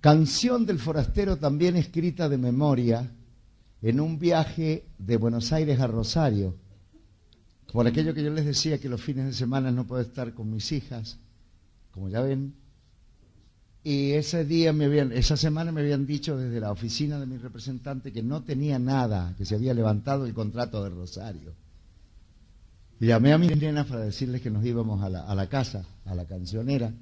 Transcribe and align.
Canción 0.00 0.64
del 0.64 0.78
forastero 0.78 1.38
también 1.38 1.74
escrita 1.74 2.28
de 2.28 2.38
memoria 2.38 3.10
en 3.82 3.98
un 4.00 4.18
viaje 4.18 4.84
de 4.96 5.16
Buenos 5.16 5.52
Aires 5.52 5.80
a 5.80 5.88
Rosario. 5.88 6.54
Por 7.72 7.86
aquello 7.86 8.14
que 8.14 8.22
yo 8.22 8.30
les 8.30 8.46
decía 8.46 8.78
que 8.78 8.88
los 8.88 9.02
fines 9.02 9.26
de 9.26 9.32
semana 9.32 9.72
no 9.72 9.88
puedo 9.88 10.00
estar 10.00 10.34
con 10.34 10.52
mis 10.52 10.70
hijas, 10.70 11.18
como 11.90 12.08
ya 12.08 12.20
ven. 12.20 12.54
Y 13.82 14.12
ese 14.12 14.44
día 14.44 14.72
me 14.72 14.84
habían, 14.84 15.10
esa 15.10 15.36
semana 15.36 15.72
me 15.72 15.80
habían 15.80 16.06
dicho 16.06 16.36
desde 16.36 16.60
la 16.60 16.70
oficina 16.70 17.18
de 17.18 17.26
mi 17.26 17.36
representante 17.36 18.12
que 18.12 18.22
no 18.22 18.44
tenía 18.44 18.78
nada, 18.78 19.34
que 19.36 19.44
se 19.44 19.56
había 19.56 19.74
levantado 19.74 20.26
el 20.26 20.34
contrato 20.34 20.82
de 20.84 20.90
Rosario. 20.90 21.54
Llamé 23.00 23.32
a 23.32 23.38
mis 23.38 23.56
nenas 23.56 23.86
para 23.86 24.02
decirles 24.02 24.42
que 24.42 24.50
nos 24.50 24.64
íbamos 24.64 25.02
a 25.02 25.08
la, 25.08 25.26
a 25.26 25.34
la 25.34 25.48
casa, 25.48 25.84
a 26.04 26.14
la 26.14 26.24
cancionera, 26.24 26.92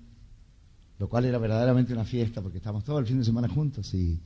lo 0.99 1.09
cual 1.09 1.27
era 1.27 1.39
verdaderamente 1.39 1.93
una 1.93 2.05
fiesta 2.05 2.41
porque 2.41 2.59
estábamos 2.59 2.85
todo 2.85 2.99
el 2.99 3.07
fin 3.07 3.19
de 3.19 3.25
semana 3.25 3.49
juntos. 3.49 3.93
Y, 3.95 4.19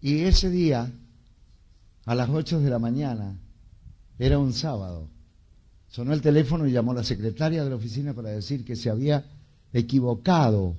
y 0.00 0.20
ese 0.20 0.50
día, 0.50 0.90
a 2.04 2.14
las 2.14 2.28
8 2.28 2.60
de 2.60 2.70
la 2.70 2.78
mañana, 2.78 3.36
era 4.18 4.38
un 4.38 4.52
sábado, 4.52 5.08
sonó 5.88 6.12
el 6.12 6.20
teléfono 6.20 6.66
y 6.66 6.72
llamó 6.72 6.94
la 6.94 7.04
secretaria 7.04 7.64
de 7.64 7.70
la 7.70 7.76
oficina 7.76 8.14
para 8.14 8.30
decir 8.30 8.64
que 8.64 8.76
se 8.76 8.90
había 8.90 9.24
equivocado, 9.72 10.76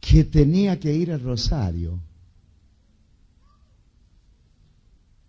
que 0.00 0.24
tenía 0.24 0.80
que 0.80 0.92
ir 0.92 1.12
a 1.12 1.18
Rosario. 1.18 2.00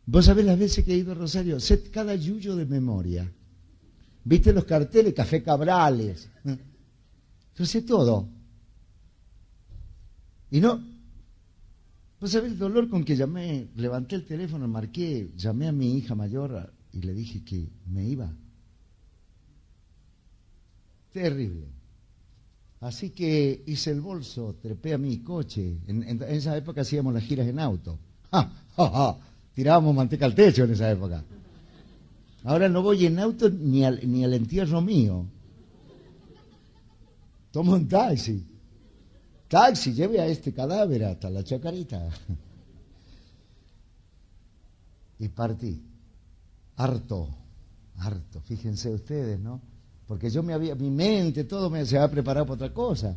Vos 0.06 0.26
sabés 0.26 0.46
las 0.46 0.58
veces 0.58 0.84
que 0.84 0.94
he 0.94 0.98
ido 0.98 1.12
a 1.12 1.16
Rosario, 1.16 1.60
sé 1.60 1.84
cada 1.92 2.16
yuyo 2.16 2.56
de 2.56 2.66
memoria. 2.66 3.32
¿Viste 4.24 4.54
los 4.54 4.66
carteles? 4.66 5.14
Café 5.14 5.42
Cabrales. 5.42 6.28
Yo 7.58 7.66
sé 7.66 7.82
todo. 7.82 8.28
Y 10.50 10.60
no. 10.60 10.82
Vos 12.20 12.32
sabés 12.32 12.52
el 12.52 12.60
dolor 12.60 12.88
con 12.90 13.04
que 13.04 13.16
llamé, 13.16 13.70
levanté 13.76 14.16
el 14.16 14.26
teléfono, 14.26 14.68
marqué, 14.68 15.32
llamé 15.36 15.68
a 15.68 15.72
mi 15.72 15.98
hija 15.98 16.14
mayor 16.14 16.72
y 16.94 17.02
le 17.02 17.14
dije 17.14 17.44
que 17.44 17.68
me 17.88 18.06
iba. 18.06 18.32
Terrible. 21.12 21.68
Así 22.82 23.10
que 23.10 23.64
hice 23.66 23.92
el 23.92 24.02
bolso, 24.02 24.56
trepé 24.62 24.94
a 24.94 24.98
mi 24.98 25.20
coche. 25.20 25.78
En, 25.88 26.22
esa 26.24 26.56
época 26.58 26.82
hacíamos 26.82 27.14
las 27.14 27.24
giras 27.24 27.48
en 27.48 27.60
auto. 27.60 27.98
Tirábamos 29.54 29.96
manteca 29.96 30.26
al 30.26 30.36
techo 30.36 30.64
en 30.64 30.72
esa 30.72 30.92
época. 30.92 31.24
Ahora 32.44 32.70
no 32.70 32.82
voy 32.82 33.06
en 33.06 33.20
auto 33.20 33.50
ni 33.50 33.84
al, 33.84 34.00
ni 34.10 34.24
al 34.24 34.34
entierro 34.34 34.82
mío. 34.82 35.26
Tomo 37.52 37.74
un 37.74 37.88
taxi. 37.88 38.48
Taxi, 39.48 39.94
lleve 39.94 40.20
a 40.20 40.28
este 40.28 40.54
cadáver 40.54 41.06
hasta 41.06 41.30
la 41.30 41.44
chacarita. 41.44 42.10
Y 45.20 45.28
partí. 45.30 45.80
Harto, 46.78 47.30
harto. 47.98 48.42
Fíjense 48.42 48.92
ustedes, 48.92 49.40
¿no? 49.40 49.62
Porque 50.08 50.30
yo 50.30 50.42
me 50.42 50.54
había, 50.54 50.74
mi 50.74 50.90
mente, 50.90 51.44
todo 51.44 51.70
me 51.70 51.86
se 51.86 51.98
había 51.98 52.10
preparado 52.10 52.46
para 52.48 52.56
otra 52.56 52.74
cosa. 52.74 53.16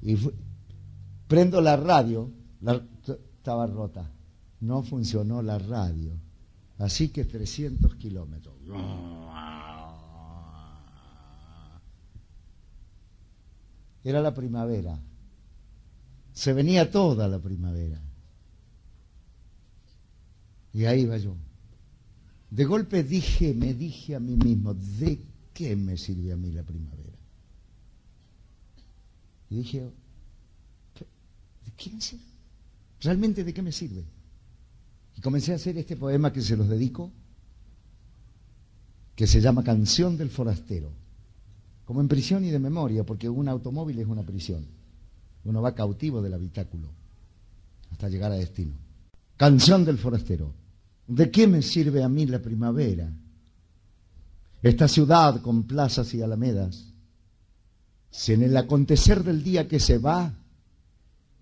Y 0.00 0.16
prendo 1.26 1.60
la 1.60 1.76
radio, 1.76 2.30
estaba 3.06 3.66
rota 3.66 4.10
no 4.60 4.82
funcionó 4.82 5.42
la 5.42 5.58
radio. 5.58 6.12
Así 6.78 7.08
que 7.08 7.24
300 7.24 7.94
kilómetros. 7.96 8.54
Era 14.08 14.22
la 14.22 14.32
primavera. 14.32 14.98
Se 16.32 16.54
venía 16.54 16.90
toda 16.90 17.28
la 17.28 17.38
primavera. 17.38 18.00
Y 20.72 20.86
ahí 20.86 21.02
iba 21.02 21.18
yo. 21.18 21.36
De 22.48 22.64
golpe 22.64 23.02
dije, 23.02 23.52
me 23.52 23.74
dije 23.74 24.14
a 24.14 24.18
mí 24.18 24.34
mismo, 24.34 24.72
¿de 24.72 25.20
qué 25.52 25.76
me 25.76 25.98
sirve 25.98 26.32
a 26.32 26.36
mí 26.36 26.50
la 26.52 26.62
primavera? 26.62 27.18
Y 29.50 29.56
dije, 29.56 29.80
¿de 29.80 29.92
me 31.92 32.00
sirve? 32.00 32.24
¿Realmente 33.02 33.44
de 33.44 33.52
qué 33.52 33.60
me 33.60 33.72
sirve? 33.72 34.06
Y 35.18 35.20
comencé 35.20 35.52
a 35.52 35.56
hacer 35.56 35.76
este 35.76 35.96
poema 35.96 36.32
que 36.32 36.40
se 36.40 36.56
los 36.56 36.66
dedico, 36.66 37.12
que 39.14 39.26
se 39.26 39.42
llama 39.42 39.62
Canción 39.62 40.16
del 40.16 40.30
Forastero, 40.30 40.94
como 41.88 42.02
en 42.02 42.08
prisión 42.08 42.44
y 42.44 42.50
de 42.50 42.58
memoria, 42.58 43.02
porque 43.02 43.30
un 43.30 43.48
automóvil 43.48 43.98
es 43.98 44.06
una 44.06 44.22
prisión. 44.22 44.66
Uno 45.44 45.62
va 45.62 45.74
cautivo 45.74 46.20
del 46.20 46.34
habitáculo 46.34 46.92
hasta 47.90 48.10
llegar 48.10 48.30
a 48.30 48.34
destino. 48.34 48.74
Canción 49.38 49.86
del 49.86 49.96
Forastero. 49.96 50.52
¿De 51.06 51.30
qué 51.30 51.46
me 51.46 51.62
sirve 51.62 52.02
a 52.02 52.08
mí 52.10 52.26
la 52.26 52.40
primavera? 52.42 53.10
Esta 54.60 54.86
ciudad 54.86 55.40
con 55.40 55.62
plazas 55.62 56.12
y 56.12 56.20
alamedas, 56.20 56.92
si 58.10 58.34
en 58.34 58.42
el 58.42 58.54
acontecer 58.58 59.24
del 59.24 59.42
día 59.42 59.66
que 59.66 59.80
se 59.80 59.96
va, 59.96 60.34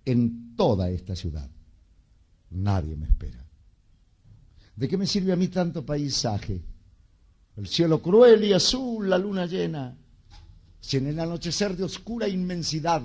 en 0.05 0.55
toda 0.55 0.91
esta 0.91 1.17
ciudad, 1.17 1.51
nadie 2.51 2.95
me 2.95 3.07
espera. 3.07 3.45
¿De 4.77 4.87
qué 4.87 4.97
me 4.97 5.09
sirve 5.09 5.33
a 5.33 5.37
mí 5.37 5.49
tanto 5.49 5.85
paisaje? 5.85 6.63
El 7.57 7.67
cielo 7.67 8.01
cruel 8.01 8.45
y 8.45 8.53
azul, 8.53 9.11
la 9.11 9.19
luna 9.19 9.47
llena. 9.47 10.06
Si 10.87 10.99
en 10.99 11.09
el 11.09 11.19
anochecer 11.19 11.77
de 11.77 11.83
oscura 11.83 12.29
inmensidad, 12.29 13.03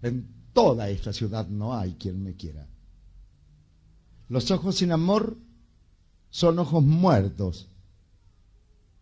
en 0.00 0.28
toda 0.52 0.88
esta 0.88 1.12
ciudad 1.12 1.48
no 1.48 1.76
hay 1.76 1.94
quien 1.94 2.22
me 2.22 2.36
quiera. 2.36 2.68
Los 4.28 4.48
ojos 4.52 4.76
sin 4.76 4.92
amor 4.92 5.36
son 6.30 6.56
ojos 6.60 6.84
muertos. 6.84 7.66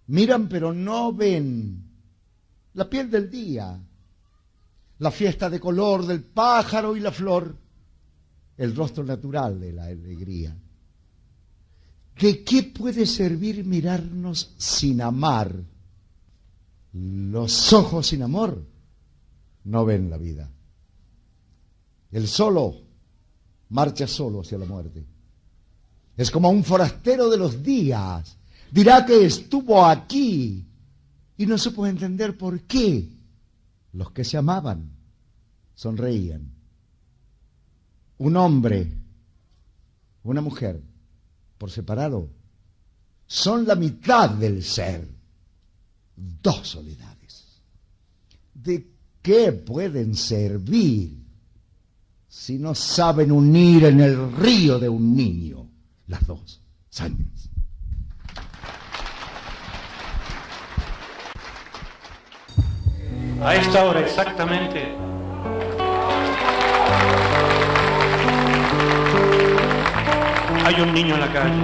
Miran 0.06 0.48
pero 0.48 0.72
no 0.72 1.12
ven. 1.12 1.84
La 2.72 2.88
piel 2.88 3.10
del 3.10 3.28
día, 3.28 3.78
la 4.98 5.10
fiesta 5.10 5.50
de 5.50 5.60
color 5.60 6.06
del 6.06 6.22
pájaro 6.22 6.96
y 6.96 7.00
la 7.00 7.12
flor, 7.12 7.54
el 8.56 8.74
rostro 8.74 9.04
natural 9.04 9.60
de 9.60 9.72
la 9.74 9.84
alegría. 9.84 10.56
¿De 12.18 12.42
qué 12.42 12.62
puede 12.62 13.04
servir 13.04 13.66
mirarnos 13.66 14.54
sin 14.56 15.02
amar? 15.02 15.75
Los 16.98 17.74
ojos 17.74 18.06
sin 18.06 18.22
amor 18.22 18.64
no 19.64 19.84
ven 19.84 20.08
la 20.08 20.16
vida. 20.16 20.50
El 22.10 22.26
solo 22.26 22.74
marcha 23.68 24.06
solo 24.06 24.40
hacia 24.40 24.56
la 24.56 24.64
muerte. 24.64 25.04
Es 26.16 26.30
como 26.30 26.48
un 26.48 26.64
forastero 26.64 27.28
de 27.28 27.36
los 27.36 27.62
días. 27.62 28.38
Dirá 28.70 29.04
que 29.04 29.26
estuvo 29.26 29.84
aquí 29.84 30.66
y 31.36 31.44
no 31.44 31.58
supo 31.58 31.86
entender 31.86 32.38
por 32.38 32.62
qué 32.62 33.06
los 33.92 34.10
que 34.12 34.24
se 34.24 34.38
amaban 34.38 34.90
sonreían. 35.74 36.50
Un 38.16 38.36
hombre, 38.38 38.90
una 40.22 40.40
mujer, 40.40 40.82
por 41.58 41.70
separado 41.70 42.30
son 43.26 43.66
la 43.66 43.74
mitad 43.74 44.30
del 44.30 44.62
ser. 44.62 45.15
Dos 46.16 46.68
soledades. 46.68 47.62
¿De 48.54 48.90
qué 49.22 49.52
pueden 49.52 50.14
servir 50.14 51.24
si 52.28 52.58
no 52.58 52.74
saben 52.74 53.30
unir 53.30 53.84
en 53.84 54.00
el 54.00 54.32
río 54.32 54.78
de 54.78 54.88
un 54.88 55.14
niño 55.14 55.70
las 56.06 56.26
dos 56.26 56.62
sangres? 56.88 57.50
A 63.42 63.54
esta 63.54 63.84
hora 63.84 64.00
exactamente 64.00 64.96
Hay 70.66 70.80
un 70.80 70.92
niño 70.92 71.14
en 71.14 71.20
la 71.20 71.32
calle. 71.32 71.54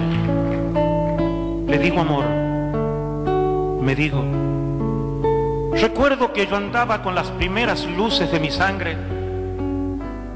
Le 1.67 1.79
digo 1.79 2.01
amor. 2.01 2.42
Me 3.83 3.97
digo. 3.97 4.23
Recuerdo 5.73 6.33
que 6.33 6.47
yo 6.47 6.55
andaba 6.55 7.03
con 7.03 7.17
las 7.17 7.33
primeras 7.33 7.85
luces 7.85 8.31
de 8.31 8.39
mi 8.39 8.53
sangre, 8.53 8.97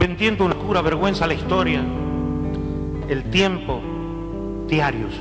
vendiendo 0.00 0.44
una 0.44 0.56
pura 0.56 0.82
vergüenza 0.82 1.26
a 1.26 1.28
la 1.28 1.34
historia, 1.34 1.80
el 3.08 3.30
tiempo, 3.30 3.80
diarios. 4.66 5.12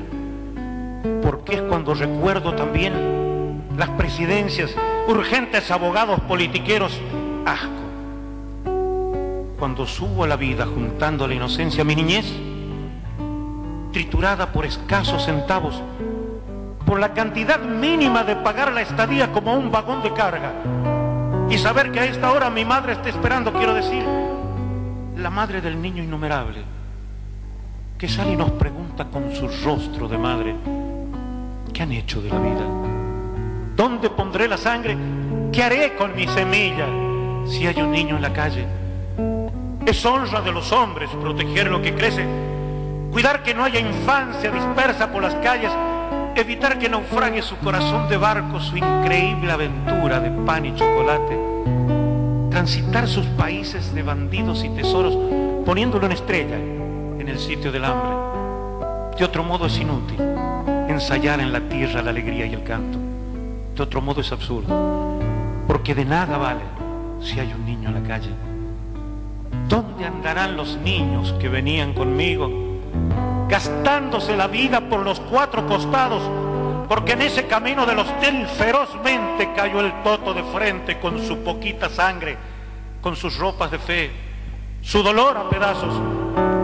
Porque 1.21 1.57
es 1.57 1.61
cuando 1.61 1.93
recuerdo 1.93 2.55
también 2.55 3.61
las 3.77 3.89
presidencias, 3.89 4.73
urgentes 5.07 5.69
abogados 5.69 6.19
politiqueros, 6.21 6.99
asco. 7.45 7.69
Cuando 9.59 9.85
subo 9.85 10.23
a 10.23 10.27
la 10.27 10.35
vida 10.35 10.65
juntando 10.65 11.27
la 11.27 11.35
inocencia 11.35 11.83
a 11.83 11.85
mi 11.85 11.95
niñez, 11.95 12.25
triturada 13.91 14.51
por 14.51 14.65
escasos 14.65 15.25
centavos, 15.25 15.79
por 16.85 16.99
la 16.99 17.13
cantidad 17.13 17.59
mínima 17.59 18.23
de 18.23 18.35
pagar 18.35 18.71
la 18.71 18.81
estadía 18.81 19.31
como 19.31 19.53
un 19.53 19.71
vagón 19.71 20.03
de 20.03 20.13
carga. 20.13 20.53
y 21.49 21.57
saber 21.59 21.91
que 21.91 21.99
a 21.99 22.05
esta 22.05 22.31
hora 22.31 22.49
mi 22.49 22.65
madre 22.65 22.93
está 22.93 23.09
esperando, 23.09 23.53
quiero 23.53 23.73
decir, 23.73 24.03
la 25.15 25.29
madre 25.29 25.61
del 25.61 25.79
niño 25.79 26.03
innumerable, 26.03 26.63
que 27.97 28.07
sale 28.07 28.33
y 28.33 28.35
nos 28.35 28.51
pregunta 28.51 29.05
con 29.05 29.33
su 29.33 29.47
rostro 29.63 30.07
de 30.07 30.17
madre, 30.17 30.55
¿qué 31.71 31.83
han 31.83 31.91
hecho 31.91 32.19
de 32.21 32.29
la 32.29 32.39
vida? 32.39 32.65
¿Dónde 33.75 34.09
pondré 34.09 34.47
la 34.47 34.57
sangre? 34.57 34.97
¿Qué 35.51 35.63
haré 35.63 35.95
con 35.95 36.15
mi 36.15 36.27
semilla 36.27 36.87
si 37.45 37.67
hay 37.67 37.79
un 37.81 37.91
niño 37.91 38.15
en 38.15 38.21
la 38.21 38.33
calle? 38.33 38.65
Es 39.85 40.03
honra 40.05 40.41
de 40.41 40.51
los 40.51 40.71
hombres 40.71 41.09
proteger 41.21 41.69
lo 41.69 41.81
que 41.81 41.93
crece, 41.93 42.25
cuidar 43.11 43.43
que 43.43 43.53
no 43.53 43.63
haya 43.63 43.79
infancia 43.79 44.49
dispersa 44.49 45.11
por 45.11 45.21
las 45.21 45.35
calles, 45.35 45.71
evitar 46.35 46.77
que 46.77 46.89
naufrague 46.89 47.41
su 47.41 47.55
corazón 47.57 48.09
de 48.09 48.17
barco, 48.17 48.59
su 48.59 48.77
increíble 48.77 49.51
aventura 49.51 50.19
de 50.19 50.31
pan 50.45 50.65
y 50.65 50.75
chocolate, 50.75 51.39
transitar 52.51 53.07
sus 53.07 53.25
países 53.27 53.93
de 53.93 54.03
bandidos 54.03 54.63
y 54.63 54.69
tesoros, 54.69 55.17
poniéndolo 55.65 56.05
en 56.05 56.11
estrella 56.11 56.57
en 56.57 57.27
el 57.27 57.39
sitio 57.39 57.71
del 57.71 57.85
hambre. 57.85 59.17
De 59.17 59.23
otro 59.23 59.43
modo 59.43 59.65
es 59.65 59.79
inútil 59.79 60.19
ensayar 60.89 61.39
en 61.39 61.51
la 61.51 61.61
tierra 61.61 62.01
la 62.01 62.11
alegría 62.11 62.45
y 62.45 62.53
el 62.53 62.63
canto. 62.63 62.99
De 63.75 63.83
otro 63.83 64.01
modo 64.01 64.21
es 64.21 64.31
absurdo, 64.31 65.19
porque 65.67 65.95
de 65.95 66.05
nada 66.05 66.37
vale 66.37 66.63
si 67.21 67.39
hay 67.39 67.51
un 67.53 67.65
niño 67.65 67.89
en 67.89 67.95
la 67.95 68.03
calle. 68.03 68.29
¿Dónde 69.67 70.05
andarán 70.05 70.55
los 70.55 70.77
niños 70.77 71.33
que 71.39 71.49
venían 71.49 71.93
conmigo? 71.93 72.49
Gastándose 73.47 74.35
la 74.35 74.47
vida 74.47 74.81
por 74.81 75.01
los 75.01 75.19
cuatro 75.19 75.65
costados, 75.67 76.21
porque 76.87 77.13
en 77.13 77.21
ese 77.21 77.45
camino 77.47 77.85
de 77.85 77.95
los 77.95 78.07
hotel 78.07 78.47
ferozmente 78.47 79.53
cayó 79.55 79.81
el 79.81 79.93
toto 80.03 80.33
de 80.33 80.43
frente 80.43 80.99
con 80.99 81.23
su 81.25 81.43
poquita 81.43 81.89
sangre, 81.89 82.37
con 83.01 83.15
sus 83.15 83.37
ropas 83.37 83.71
de 83.71 83.79
fe, 83.79 84.11
su 84.81 85.03
dolor 85.03 85.37
a 85.37 85.49
pedazos. 85.49 85.93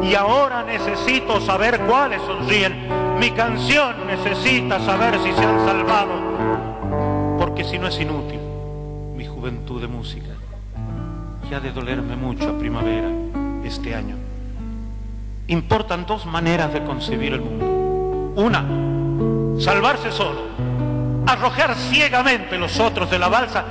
Y 0.03 0.15
ahora 0.15 0.63
necesito 0.63 1.39
saber 1.41 1.79
cuáles 1.81 2.21
sonríen. 2.23 3.19
Mi 3.19 3.31
canción 3.31 4.07
necesita 4.07 4.79
saber 4.79 5.19
si 5.19 5.31
se 5.31 5.45
han 5.45 5.65
salvado, 5.65 7.37
porque 7.37 7.63
si 7.63 7.77
no 7.77 7.87
es 7.87 7.99
inútil 7.99 8.39
mi 9.15 9.25
juventud 9.25 9.79
de 9.79 9.87
música. 9.87 10.29
Y 11.49 11.53
ha 11.53 11.59
de 11.59 11.71
dolerme 11.71 12.15
mucho 12.15 12.49
a 12.49 12.57
primavera 12.57 13.09
este 13.63 13.93
año 13.93 14.20
importan 15.51 16.05
dos 16.05 16.25
maneras 16.25 16.71
de 16.73 16.81
concebir 16.83 17.33
el 17.33 17.41
mundo. 17.41 18.41
Una, 18.41 18.63
salvarse 19.61 20.09
solo, 20.09 20.39
arrojar 21.27 21.75
ciegamente 21.75 22.57
los 22.57 22.79
otros 22.79 23.11
de 23.11 23.19
la 23.19 23.27
balsa, 23.27 23.65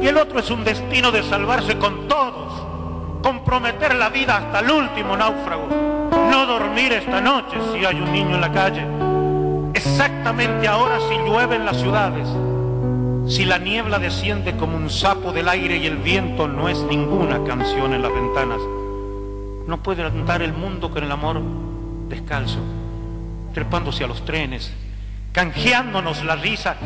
y 0.00 0.06
el 0.06 0.16
otro 0.16 0.38
es 0.38 0.50
un 0.50 0.64
destino 0.64 1.12
de 1.12 1.22
salvarse 1.22 1.76
con 1.76 2.08
todos, 2.08 3.22
comprometer 3.22 3.94
la 3.96 4.08
vida 4.08 4.38
hasta 4.38 4.60
el 4.60 4.70
último 4.70 5.14
náufrago, 5.14 5.68
no 6.30 6.46
dormir 6.46 6.94
esta 6.94 7.20
noche 7.20 7.58
si 7.72 7.84
hay 7.84 8.00
un 8.00 8.12
niño 8.12 8.36
en 8.36 8.40
la 8.40 8.52
calle, 8.52 8.86
exactamente 9.74 10.66
ahora 10.66 10.98
si 11.00 11.18
llueve 11.18 11.56
en 11.56 11.66
las 11.66 11.76
ciudades, 11.76 12.26
si 13.28 13.44
la 13.44 13.58
niebla 13.58 13.98
desciende 13.98 14.56
como 14.56 14.78
un 14.78 14.88
sapo 14.88 15.32
del 15.32 15.50
aire 15.50 15.76
y 15.76 15.86
el 15.86 15.98
viento 15.98 16.48
no 16.48 16.70
es 16.70 16.78
ninguna 16.84 17.44
canción 17.44 17.92
en 17.92 18.00
las 18.00 18.12
ventanas 18.14 18.60
no 19.66 19.82
puede 19.82 20.04
andar 20.04 20.42
el 20.42 20.52
mundo 20.52 20.90
con 20.90 21.02
el 21.02 21.10
amor 21.10 21.40
descalzo, 22.08 22.58
trepándose 23.52 24.04
a 24.04 24.06
los 24.06 24.24
trenes, 24.24 24.72
canjeándonos 25.32 26.24
la 26.24 26.36
risa, 26.36 26.76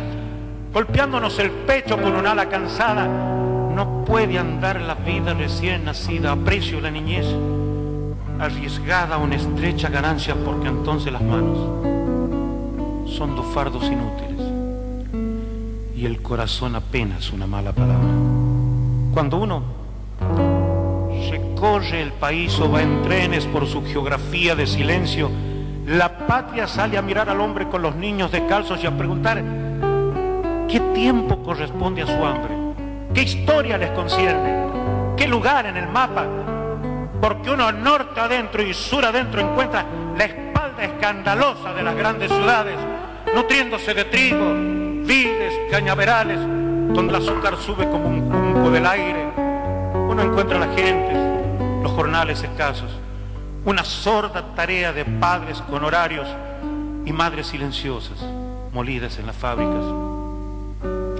golpeándonos 0.73 1.39
el 1.39 1.51
pecho 1.51 2.01
con 2.01 2.15
un 2.15 2.27
ala 2.27 2.49
cansada. 2.49 3.07
No 3.07 4.05
puede 4.05 4.39
andar 4.39 4.81
la 4.81 4.95
vida 4.95 5.35
recién 5.35 5.85
nacida, 5.85 6.33
aprecio 6.33 6.81
la 6.81 6.91
niñez, 6.91 7.27
arriesgada 8.39 9.17
a 9.17 9.19
una 9.19 9.37
estrecha 9.37 9.89
ganancia 9.89 10.35
porque 10.35 10.69
entonces 10.69 11.13
las 11.13 11.23
manos 11.23 11.59
son 13.11 13.37
dos 13.37 13.47
fardos 13.53 13.85
inútiles 13.85 14.41
y 15.95 16.07
el 16.07 16.23
corazón 16.23 16.77
apenas 16.77 17.31
una 17.31 17.47
mala 17.47 17.73
palabra. 17.73 18.09
Cuando 19.13 19.37
uno 19.37 19.80
recorre 21.31 22.03
el 22.03 22.13
país 22.13 22.59
o 22.59 22.71
va 22.71 22.83
en 22.83 23.03
trenes 23.03 23.47
por 23.47 23.67
su 23.67 23.85
geografía 23.85 24.55
de 24.55 24.67
silencio, 24.67 25.31
la 25.87 26.27
patria 26.27 26.67
sale 26.67 26.99
a 26.99 27.03
mirar 27.03 27.31
al 27.31 27.41
hombre 27.41 27.69
con 27.69 27.83
los 27.83 27.95
niños 27.95 28.31
descalzos 28.31 28.83
y 28.83 28.87
a 28.87 28.97
preguntar 28.97 29.43
qué 30.69 30.81
tiempo 30.95 31.43
corresponde 31.43 32.03
a 32.03 32.07
su 32.07 32.25
hambre, 32.25 32.55
qué 33.15 33.23
historia 33.23 33.79
les 33.79 33.91
concierne, 33.91 34.67
qué 35.17 35.27
lugar 35.27 35.67
en 35.67 35.77
el 35.77 35.89
mapa, 35.89 36.27
porque 37.21 37.51
uno 37.51 37.71
norte 37.73 38.21
adentro 38.21 38.63
y 38.63 38.75
sur 38.75 39.05
adentro 39.05 39.41
encuentra 39.41 39.85
la 40.17 40.25
espalda 40.25 40.85
escandalosa 40.85 41.73
de 41.73 41.83
las 41.83 41.97
grandes 41.97 42.31
ciudades, 42.31 42.77
nutriéndose 43.35 43.95
de 43.95 44.05
trigo, 44.05 44.55
vides, 45.07 45.55
cañaverales, 45.71 46.39
donde 46.39 47.17
el 47.17 47.23
azúcar 47.23 47.57
sube 47.57 47.89
como 47.89 48.09
un 48.09 48.31
junco 48.31 48.71
del 48.71 48.87
aire. 48.87 49.20
Uno 50.21 50.33
encuentra 50.33 50.59
a 50.59 50.67
la 50.67 50.75
gente 50.75 51.15
los 51.83 51.93
jornales 51.93 52.43
escasos, 52.43 52.91
una 53.65 53.83
sorda 53.85 54.55
tarea 54.55 54.93
de 54.93 55.07
padres 55.07 55.63
con 55.63 55.83
horarios 55.83 56.29
y 57.07 57.13
madres 57.13 57.47
silenciosas, 57.47 58.19
molidas 58.71 59.19
en 59.19 59.27
las 59.27 59.35
fábricas. 59.35 59.83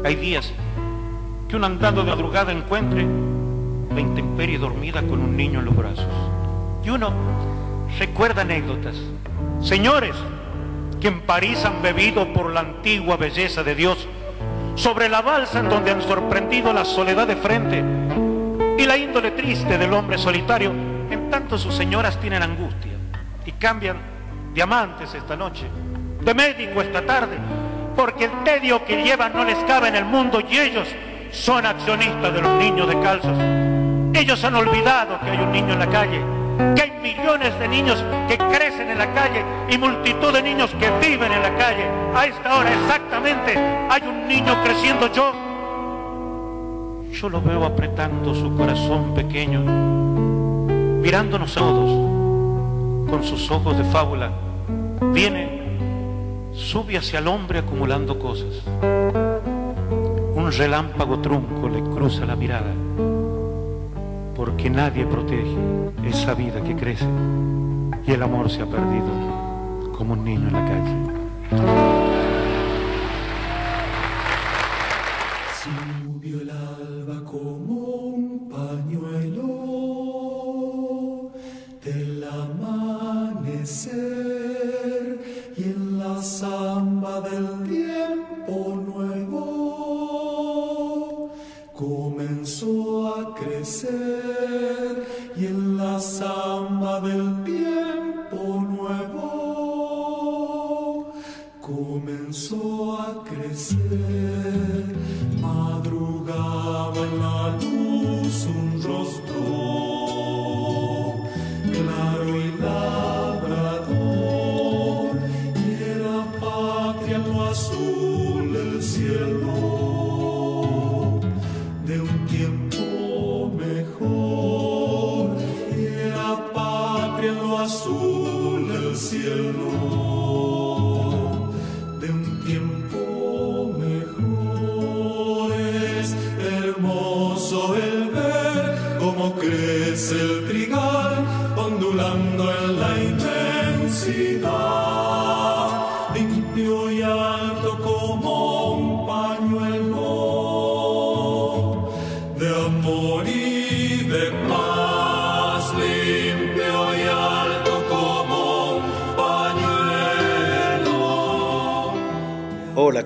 Hay 0.05 0.17
días 0.17 0.53
que 1.49 1.57
un 1.57 1.65
andando 1.65 2.05
de 2.05 2.11
madrugada 2.11 2.53
encuentre 2.53 3.07
la 3.95 4.01
intemperie 4.01 4.59
dormida 4.59 5.01
con 5.01 5.23
un 5.23 5.35
niño 5.35 5.61
en 5.61 5.65
los 5.65 5.77
brazos. 5.77 6.05
Y 6.85 6.91
uno 6.91 7.11
recuerda 7.99 8.43
anécdotas. 8.43 8.97
Señores 9.63 10.15
que 11.01 11.09
en 11.09 11.23
París 11.23 11.65
han 11.65 11.81
bebido 11.81 12.35
por 12.35 12.53
la 12.53 12.61
antigua 12.61 13.17
belleza 13.17 13.63
de 13.63 13.75
Dios, 13.75 14.07
sobre 14.75 15.09
la 15.09 15.23
balsa 15.23 15.61
en 15.61 15.71
donde 15.71 15.91
han 15.91 16.03
sorprendido 16.03 16.75
la 16.75 16.85
soledad 16.85 17.27
de 17.27 17.37
frente 17.37 17.83
y 18.81 18.87
la 18.87 18.97
índole 18.97 19.33
triste 19.33 19.77
del 19.77 19.93
hombre 19.93 20.17
solitario, 20.17 20.71
en 21.11 21.29
tanto 21.29 21.59
sus 21.59 21.75
señoras 21.75 22.19
tienen 22.19 22.43
angustia 22.43 22.93
y 23.45 23.53
cambian 23.53 23.99
diamantes 24.55 25.13
esta 25.13 25.37
noche, 25.37 25.67
de 26.23 26.35
médico 26.35 26.81
esta 26.81 27.05
tarde, 27.05 27.37
porque 27.95 28.25
el 28.25 28.43
tedio 28.43 28.83
que 28.87 29.03
llevan 29.03 29.35
no 29.35 29.45
les 29.45 29.59
cabe 29.65 29.89
en 29.89 29.97
el 29.97 30.07
mundo 30.07 30.41
y 30.49 30.57
ellos 30.57 30.89
son 31.31 31.67
accionistas 31.67 32.33
de 32.33 32.41
los 32.41 32.55
niños 32.55 32.89
de 32.89 32.99
calzos. 33.01 33.39
Ellos 34.15 34.43
han 34.45 34.55
olvidado 34.55 35.21
que 35.21 35.31
hay 35.31 35.39
un 35.41 35.53
niño 35.53 35.75
en 35.75 35.79
la 35.79 35.87
calle, 35.87 36.23
que 36.75 36.83
hay 36.83 36.93
millones 37.03 37.59
de 37.59 37.69
niños 37.69 38.03
que 38.29 38.39
crecen 38.39 38.89
en 38.89 38.97
la 38.97 39.13
calle 39.13 39.45
y 39.69 39.77
multitud 39.77 40.33
de 40.33 40.43
niños 40.43 40.75
que 40.81 40.91
viven 41.07 41.31
en 41.31 41.43
la 41.43 41.55
calle. 41.55 41.85
A 42.15 42.25
esta 42.25 42.57
hora 42.57 42.73
exactamente 42.73 43.59
hay 43.91 44.03
un 44.09 44.27
niño 44.27 44.57
creciendo 44.65 45.13
yo 45.13 45.50
yo 47.13 47.29
lo 47.29 47.43
veo 47.43 47.65
apretando 47.65 48.35
su 48.35 48.55
corazón 48.55 49.15
pequeño, 49.15 49.61
mirándonos 51.01 51.57
a 51.57 51.61
todos 51.61 53.09
con 53.11 53.25
sus 53.25 53.51
ojos 53.51 53.77
de 53.77 53.85
fábula. 53.85 54.31
Viene, 55.13 55.61
sube 56.53 56.97
hacia 56.97 57.19
el 57.19 57.29
hombre 57.29 57.59
acumulando 57.59 58.19
cosas. 58.19 58.63
Un 60.35 60.53
relámpago 60.57 61.19
trunco 61.19 61.69
le 61.69 61.83
cruza 61.83 62.25
la 62.25 62.37
mirada, 62.37 62.73
porque 64.37 64.71
nadie 64.71 65.05
protege 65.05 65.57
esa 66.05 66.35
vida 66.35 66.63
que 66.63 66.77
crece 66.77 67.07
y 68.07 68.13
el 68.13 68.23
amor 68.23 68.51
se 68.51 68.63
ha 68.63 68.67
perdido 68.67 69.93
como 69.97 70.15
un 70.15 70.25
niño 70.25 70.49
en 70.49 70.53
la 70.53 70.65
calle. 70.65 71.80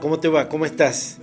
¿Cómo 0.01 0.19
te 0.19 0.29
va? 0.29 0.49
¿Cómo 0.49 0.67
estás? 0.67 1.19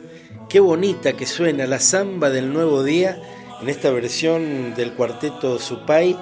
Qué 0.50 0.60
bonita 0.60 1.13
que 1.13 1.25
suena 1.25 1.66
la 1.66 1.80
samba 1.80 2.30
del 2.30 2.54
nuevo 2.54 2.84
día 2.84 3.22
en 3.62 3.70
esta 3.70 3.92
versión 3.92 4.74
del 4.75 4.94
cuarteto 4.94 5.60
Supay 5.60 6.18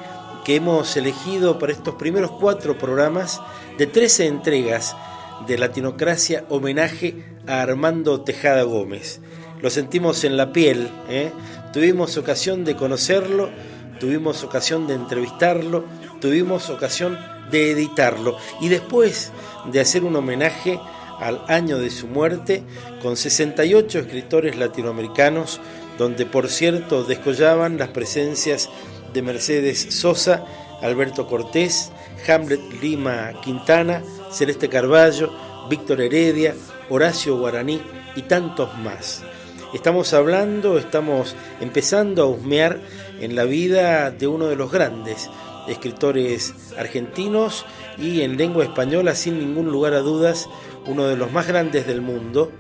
que 0.46 0.56
hemos 0.56 0.96
elegido 0.98 1.60
para 1.60 1.74
estos 1.74 1.96
primeros 1.96 2.32
cuatro 2.32 2.78
programas 2.78 3.42
de 3.78 3.88
13 3.88 4.28
entregas 4.28 4.96
de 5.48 5.58
Latinocracia 5.58 6.46
homenaje 6.50 7.24
a 7.48 7.62
Armando 7.62 8.22
Tejada 8.22 8.64
Gómez. 8.64 9.20
Lo 9.62 9.70
sentimos 9.70 10.24
en 10.24 10.38
la 10.38 10.52
piel, 10.52 10.90
¿eh? 11.10 11.32
tuvimos 11.74 12.18
ocasión 12.18 12.64
de 12.64 12.76
conocerlo, 12.76 13.50
tuvimos 14.00 14.44
ocasión 14.44 14.88
de 14.88 14.96
entrevistarlo, 14.96 15.84
tuvimos 16.22 16.70
ocasión 16.70 17.18
de 17.52 17.72
editarlo 17.72 18.38
y 18.62 18.70
después 18.70 19.32
de 19.72 19.82
hacer 19.82 20.04
un 20.04 20.16
homenaje 20.16 20.80
al 21.20 21.44
año 21.48 21.78
de 21.78 21.90
su 21.90 22.08
muerte 22.08 22.64
con 23.02 23.18
68 23.18 24.00
escritores 24.00 24.58
latinoamericanos 24.58 25.60
donde 25.98 26.26
por 26.26 26.50
cierto 26.50 27.04
descollaban 27.04 27.78
las 27.78 27.90
presencias 27.90 28.70
de 29.14 29.22
Mercedes 29.22 29.88
Sosa, 29.90 30.46
Alberto 30.82 31.28
Cortés, 31.28 31.92
Hamlet 32.28 32.62
Lima 32.82 33.34
Quintana, 33.44 34.02
Celeste 34.32 34.70
Carballo, 34.70 35.32
Víctor 35.70 36.02
Heredia, 36.02 36.56
Horacio 36.90 37.38
Guaraní 37.38 37.82
y 38.16 38.24
tantos 38.24 38.78
más. 38.78 39.24
Estamos 39.74 40.14
hablando, 40.14 40.80
estamos 40.80 41.36
empezando 41.60 42.24
a 42.24 42.28
husmear 42.28 42.80
en 43.20 43.36
la 43.36 43.44
vida 43.44 44.10
de 44.10 44.28
uno 44.28 44.48
de 44.48 44.56
los 44.56 44.72
grandes 44.72 45.30
escritores 45.70 46.54
argentinos 46.78 47.66
y 47.98 48.22
en 48.22 48.38
lengua 48.38 48.64
española, 48.64 49.16
sin 49.16 49.40
ningún 49.40 49.68
lugar 49.72 49.94
a 49.94 50.00
dudas, 50.00 50.50
uno 50.86 51.08
de 51.08 51.16
los 51.16 51.32
más 51.32 51.48
grandes 51.48 51.86
del 51.88 52.02
mundo, 52.02 52.52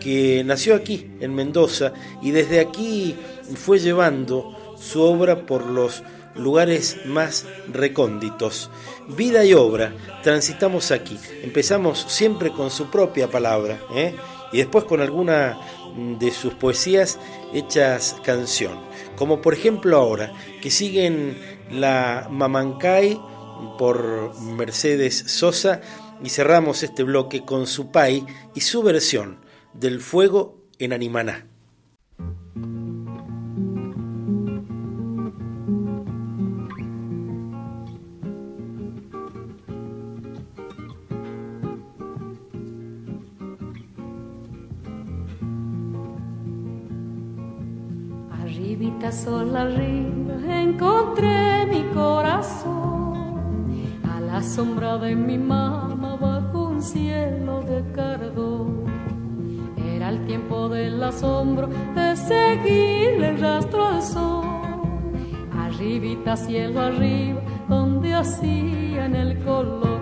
que 0.00 0.42
nació 0.44 0.74
aquí, 0.74 1.10
en 1.20 1.34
Mendoza, 1.34 1.92
y 2.22 2.30
desde 2.30 2.60
aquí 2.60 3.16
fue 3.56 3.78
llevando 3.78 4.74
su 4.78 5.02
obra 5.02 5.46
por 5.46 5.66
los 5.66 6.02
lugares 6.34 6.98
más 7.04 7.46
recónditos. 7.72 8.70
Vida 9.08 9.44
y 9.44 9.54
obra, 9.54 9.92
transitamos 10.22 10.90
aquí. 10.90 11.18
Empezamos 11.42 12.04
siempre 12.08 12.50
con 12.50 12.70
su 12.70 12.90
propia 12.90 13.28
palabra, 13.28 13.80
¿eh? 13.94 14.14
y 14.52 14.58
después 14.58 14.84
con 14.84 15.00
alguna 15.00 15.58
de 16.18 16.30
sus 16.30 16.54
poesías 16.54 17.18
hechas 17.52 18.16
canción. 18.22 18.78
Como 19.16 19.40
por 19.40 19.54
ejemplo 19.54 19.96
ahora, 19.96 20.32
que 20.62 20.70
siguen 20.70 21.36
la 21.70 22.28
Mamancay 22.30 23.20
por 23.78 24.38
Mercedes 24.40 25.16
Sosa 25.26 25.80
y 26.22 26.30
cerramos 26.30 26.82
este 26.82 27.02
bloque 27.02 27.44
con 27.44 27.66
su 27.66 27.90
pai 27.90 28.24
y 28.54 28.60
su 28.60 28.82
versión 28.82 29.38
del 29.74 30.00
fuego 30.00 30.58
en 30.78 30.92
Animaná. 30.92 31.46
Arribita 48.30 49.12
sola 49.12 49.62
arriba 49.62 50.17
encontré 50.50 51.66
mi 51.66 51.82
corazón 51.94 53.66
a 54.10 54.20
la 54.20 54.42
sombra 54.42 54.98
de 54.98 55.14
mi 55.14 55.38
mamá 55.38 56.16
bajo 56.16 56.68
un 56.68 56.82
cielo 56.82 57.62
de 57.62 57.84
cardón. 57.92 58.84
Era 59.76 60.10
el 60.10 60.24
tiempo 60.26 60.68
del 60.68 61.02
asombro 61.02 61.68
de 61.94 62.16
seguirle 62.16 63.30
el 63.30 63.40
rastro 63.40 63.86
al 63.86 64.02
sol. 64.02 64.44
Arribita 65.58 66.36
cielo 66.36 66.80
arriba 66.80 67.40
donde 67.68 68.14
hacían 68.14 69.14
el 69.14 69.38
color 69.44 69.97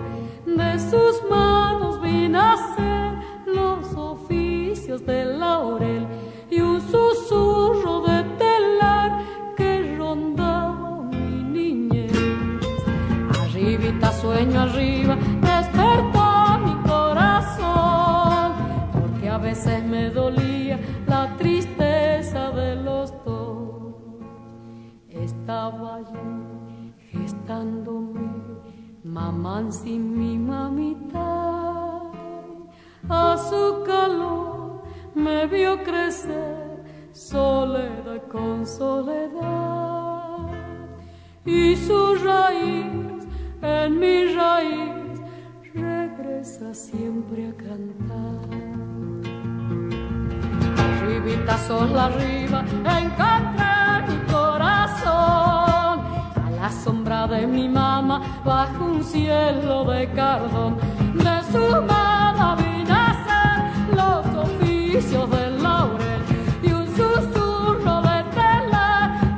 cielo 59.17 59.83
de 59.85 60.07
cardón 60.11 60.77
de 61.25 61.35
su 61.51 61.63
mano 61.93 62.55
vi 62.59 62.83
nacer 62.93 63.57
los 63.99 64.25
oficios 64.45 65.29
del 65.35 65.63
laurel 65.63 66.21
y 66.61 66.71
un 66.71 66.85
susurro 66.99 67.95
de 68.09 68.19
tela 68.37 68.89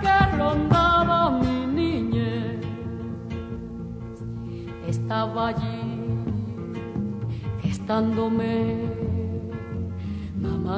que 0.04 0.38
rondaba 0.38 1.32
mi 1.42 1.60
niñez. 1.80 2.60
Estaba 4.88 5.50
allí 5.50 5.82
gestándome, 7.62 8.56
mamá 10.42 10.78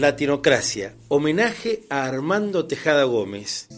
Latinocracia, 0.00 0.94
homenaje 1.08 1.82
a 1.90 2.06
Armando 2.06 2.66
Tejada 2.66 3.04
Gómez. 3.04 3.68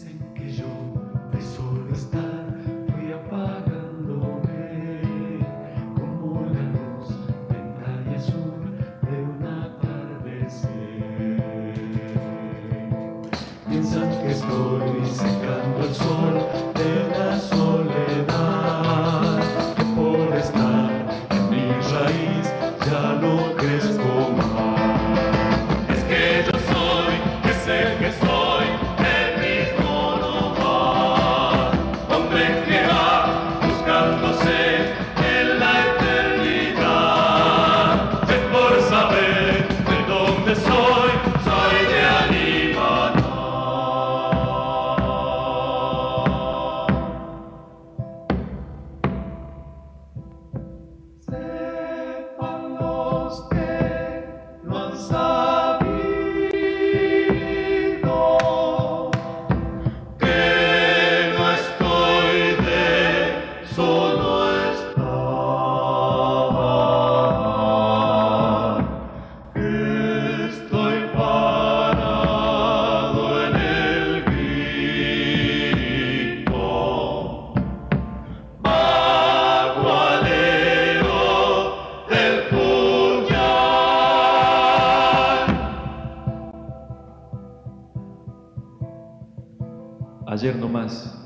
Ayer 90.43 90.57
nomás 90.57 91.25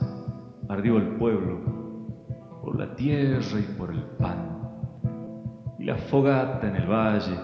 ardió 0.69 0.97
el 0.97 1.15
pueblo 1.15 1.57
por 2.61 2.77
la 2.77 2.95
tierra 2.95 3.59
y 3.59 3.63
por 3.75 3.89
el 3.89 4.03
pan. 4.03 4.59
Y 5.79 5.85
la 5.85 5.97
fogata 5.97 6.67
en 6.67 6.75
el 6.75 6.87
valle 6.87 7.35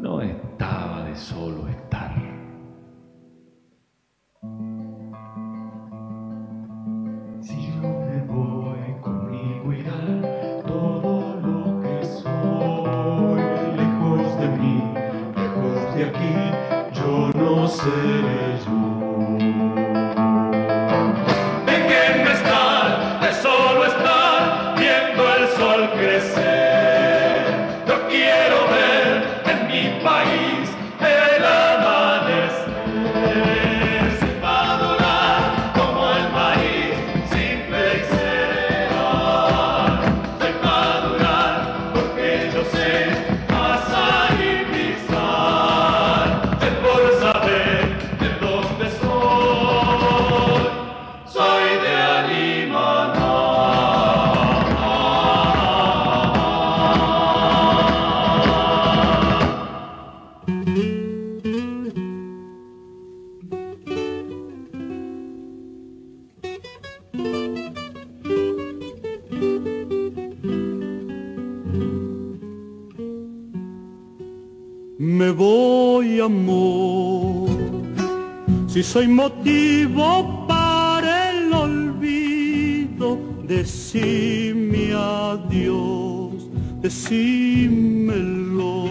no 0.00 0.20
estaba 0.20 1.02
de 1.04 1.16
solo 1.16 1.66
soy 78.94 79.08
motivo 79.08 80.46
para 80.46 81.32
el 81.32 81.52
olvido, 81.52 83.18
decime 83.42 84.94
adiós, 84.94 86.48
decímelo, 86.80 88.86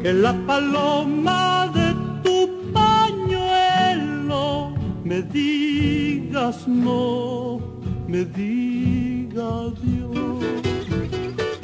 que 0.00 0.14
la 0.14 0.32
paloma 0.46 1.70
de 1.74 1.94
tu 2.24 2.48
pañuelo 2.72 4.72
me 5.04 5.20
digas 5.20 6.66
no, 6.66 7.60
me 8.08 8.24
diga 8.24 9.44
adiós. 9.68 10.16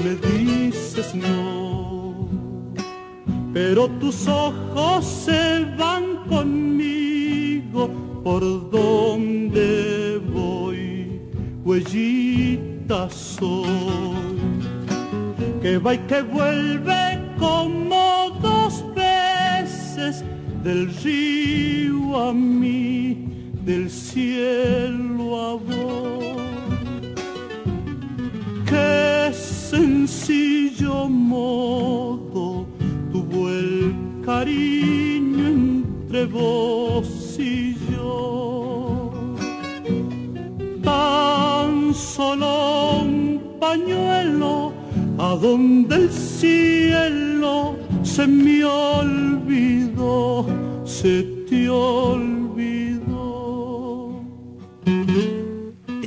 Me 0.05 0.17
dices 0.29 1.15
no, 1.15 2.29
pero 3.55 3.89
tus 4.01 4.29
ojos 4.29 5.07
se 5.07 5.65
van 5.79 6.12
conmigo 6.33 7.91
por 8.25 8.41
donde 8.71 10.19
voy, 10.33 11.21
huellita 11.63 13.11
soy, 13.11 14.39
que 15.61 15.77
va 15.77 15.95
y 15.95 15.99
que 15.99 16.23
vuelve 16.23 17.21
como 17.39 18.31
dos 18.41 18.83
veces 18.95 20.25
del 20.65 20.95
río 21.05 22.29
a 22.29 22.33
mí, 22.33 23.29
del 23.65 23.91
cielo 23.91 25.25
a 25.49 25.53
vos. 25.55 26.43
Qué 28.71 29.33
sencillo 29.35 31.09
modo 31.11 32.67
tuvo 33.13 33.51
el 33.51 33.95
cariño 34.25 35.02
entre 36.13 36.27
vos 36.27 37.39
y 37.39 37.75
yo. 37.91 39.11
Tan 40.83 41.95
solo 41.95 43.01
un 43.01 43.41
pañuelo 43.59 44.75
a 45.19 45.35
donde 45.37 45.97
el 45.97 46.11
cielo 46.11 47.77
se 48.03 48.27
me 48.27 48.63
olvidó, 48.63 50.45
se 50.85 51.23
te 51.49 51.71
olvidó. 51.71 52.42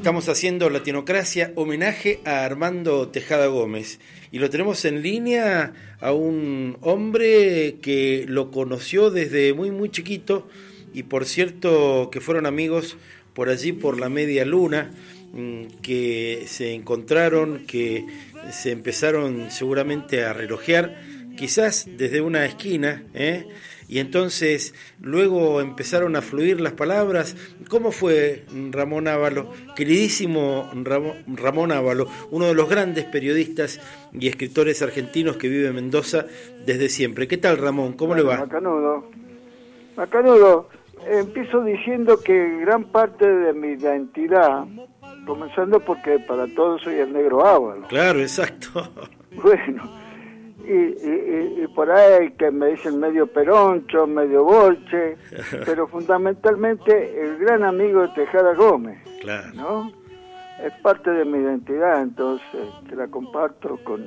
Estamos 0.06 0.30
haciendo 0.30 0.70
Latinocracia, 0.70 1.52
homenaje 1.56 2.20
a 2.26 2.46
Armando 2.46 3.08
Tejada 3.08 3.48
Gómez. 3.48 4.00
Y 4.32 4.38
lo 4.38 4.52
tenemos 4.52 4.86
en 4.86 5.02
línea 5.02 5.74
a 6.00 6.14
un 6.14 6.78
hombre 6.82 7.78
que 7.82 8.26
lo 8.28 8.52
conoció 8.52 9.10
desde 9.10 9.56
muy, 9.56 9.72
muy 9.72 9.90
chiquito. 9.90 10.48
Y 10.94 11.02
por 11.02 11.26
cierto, 11.26 12.10
que 12.12 12.22
fueron 12.22 12.46
amigos 12.46 12.98
por 13.34 13.50
allí, 13.50 13.72
por 13.72 14.00
la 14.00 14.10
media 14.10 14.46
luna, 14.46 14.92
mm, 15.34 15.82
que 15.82 16.44
se 16.46 16.76
encontraron, 16.76 17.66
que 17.66 18.06
se 18.52 18.70
empezaron 18.70 19.50
seguramente 19.50 20.24
a 20.24 20.34
relojear, 20.34 21.02
quizás 21.36 21.88
desde 21.98 22.22
una 22.22 22.46
esquina, 22.46 23.04
¿eh? 23.16 23.48
Y 23.88 24.00
entonces 24.00 24.74
luego 25.02 25.62
empezaron 25.62 26.16
a 26.16 26.22
fluir 26.22 26.60
las 26.62 26.74
palabras. 26.74 27.36
¿Cómo 27.70 27.92
fue 27.92 28.44
Ramón 28.72 29.08
Ávalo? 29.08 29.52
Queridísimo 29.76 30.70
Ramón 30.74 31.72
Ávalo, 31.72 32.08
uno 32.32 32.48
de 32.48 32.56
los 32.56 32.70
grandes 32.70 33.06
periodistas 33.06 33.80
y 34.14 34.28
escritores 34.28 34.82
argentinos 34.82 35.38
que 35.38 35.48
vive 35.48 35.68
en 35.68 35.76
Mendoza 35.76 36.26
desde 36.66 36.90
siempre. 36.90 37.28
¿Qué 37.28 37.38
tal 37.38 37.58
Ramón? 37.58 37.94
¿Cómo 37.94 38.16
le 38.16 38.24
va? 38.24 38.38
Macanudo. 38.38 39.06
Macanudo, 39.96 40.70
empiezo 41.08 41.64
diciendo 41.64 42.20
que 42.22 42.60
gran 42.62 42.86
parte 42.86 43.26
de 43.26 43.54
mi 43.54 43.70
identidad, 43.70 44.66
comenzando 45.26 45.80
porque 45.80 46.20
para 46.20 46.48
todos 46.48 46.82
soy 46.82 46.96
el 46.96 47.14
negro 47.14 47.46
Ávalo. 47.46 47.88
Claro, 47.88 48.20
exacto. 48.20 48.90
Bueno, 49.44 49.84
y, 50.68 51.08
y- 51.08 51.64
y- 51.64 51.68
por 51.76 51.90
ahí 51.92 52.32
que 52.32 52.52
me 52.52 52.68
dicen 52.72 53.00
medio 53.00 53.28
peroncho, 53.28 54.08
medio 54.08 54.44
bolche, 54.44 55.18
pero 55.66 55.88
fundamentalmente 55.88 57.22
el 57.22 57.38
gran 57.38 57.64
amigo 57.64 58.02
de 58.04 58.08
Tejada 58.10 58.54
Gómez, 58.56 58.98
Claro. 59.22 59.48
¿no? 59.56 59.92
Es 60.64 60.72
parte 60.82 61.12
de 61.12 61.26
mi 61.26 61.40
identidad, 61.40 62.02
entonces 62.02 62.68
que 62.88 62.96
la 62.96 63.08
comparto 63.08 63.78
con 63.84 64.02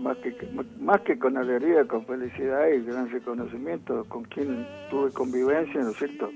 más 0.00 0.16
que 0.18 0.34
más 0.80 1.00
que 1.02 1.18
con 1.18 1.36
alegría, 1.36 1.84
con 1.86 2.06
felicidad 2.06 2.68
y 2.68 2.82
gran 2.84 3.10
reconocimiento 3.10 4.04
con 4.08 4.24
quien 4.24 4.66
tuve 4.90 5.10
convivencia, 5.12 5.80
¿no 5.82 5.90
es 5.90 5.96
cierto? 5.98 6.30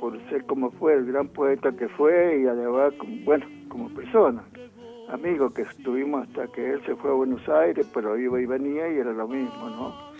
Por 0.00 0.18
ser 0.30 0.44
como 0.46 0.70
fue, 0.72 0.94
el 0.94 1.04
gran 1.06 1.28
poeta 1.28 1.72
que 1.72 1.88
fue 1.90 2.40
y 2.42 2.46
además, 2.46 2.94
bueno, 3.24 3.44
como 3.68 3.88
persona 3.90 4.42
amigo 5.08 5.50
que 5.50 5.62
estuvimos 5.62 6.26
hasta 6.26 6.46
que 6.48 6.72
él 6.72 6.82
se 6.84 6.94
fue 6.96 7.10
a 7.10 7.14
Buenos 7.14 7.48
Aires, 7.48 7.86
pero 7.92 8.18
iba 8.18 8.40
y 8.40 8.46
venía 8.46 8.88
y 8.88 8.98
era 8.98 9.12
lo 9.12 9.28
mismo, 9.28 9.68
¿no? 9.70 10.14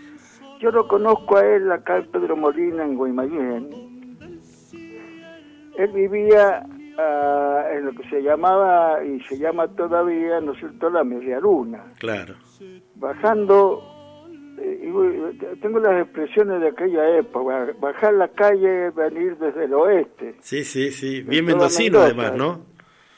Yo 0.60 0.70
lo 0.70 0.86
conozco 0.86 1.36
a 1.36 1.44
él 1.44 1.70
acá 1.72 1.98
en 1.98 2.06
Pedro 2.10 2.36
Molina, 2.36 2.84
en 2.84 2.96
Guaymallén. 2.96 3.68
Él 5.76 5.90
vivía 5.92 6.64
ah, 6.98 7.64
en 7.72 7.86
lo 7.86 7.92
que 7.92 8.08
se 8.08 8.22
llamaba 8.22 9.04
y 9.04 9.20
se 9.22 9.38
llama 9.38 9.68
todavía, 9.68 10.40
¿no 10.40 10.52
es 10.52 10.58
cierto?, 10.58 10.88
la 10.90 11.02
media 11.02 11.40
luna. 11.40 11.84
Claro. 11.98 12.34
Bajando, 12.94 13.82
eh, 14.58 15.56
tengo 15.60 15.80
las 15.80 16.02
expresiones 16.04 16.60
de 16.60 16.68
aquella 16.68 17.18
época, 17.18 17.66
bajar 17.80 18.14
la 18.14 18.28
calle, 18.28 18.90
venir 18.90 19.36
desde 19.38 19.64
el 19.64 19.74
oeste. 19.74 20.36
Sí, 20.40 20.62
sí, 20.64 20.92
sí. 20.92 21.22
Bien 21.22 21.44
mendocino 21.44 21.98
además, 21.98 22.36
¿no? 22.36 22.73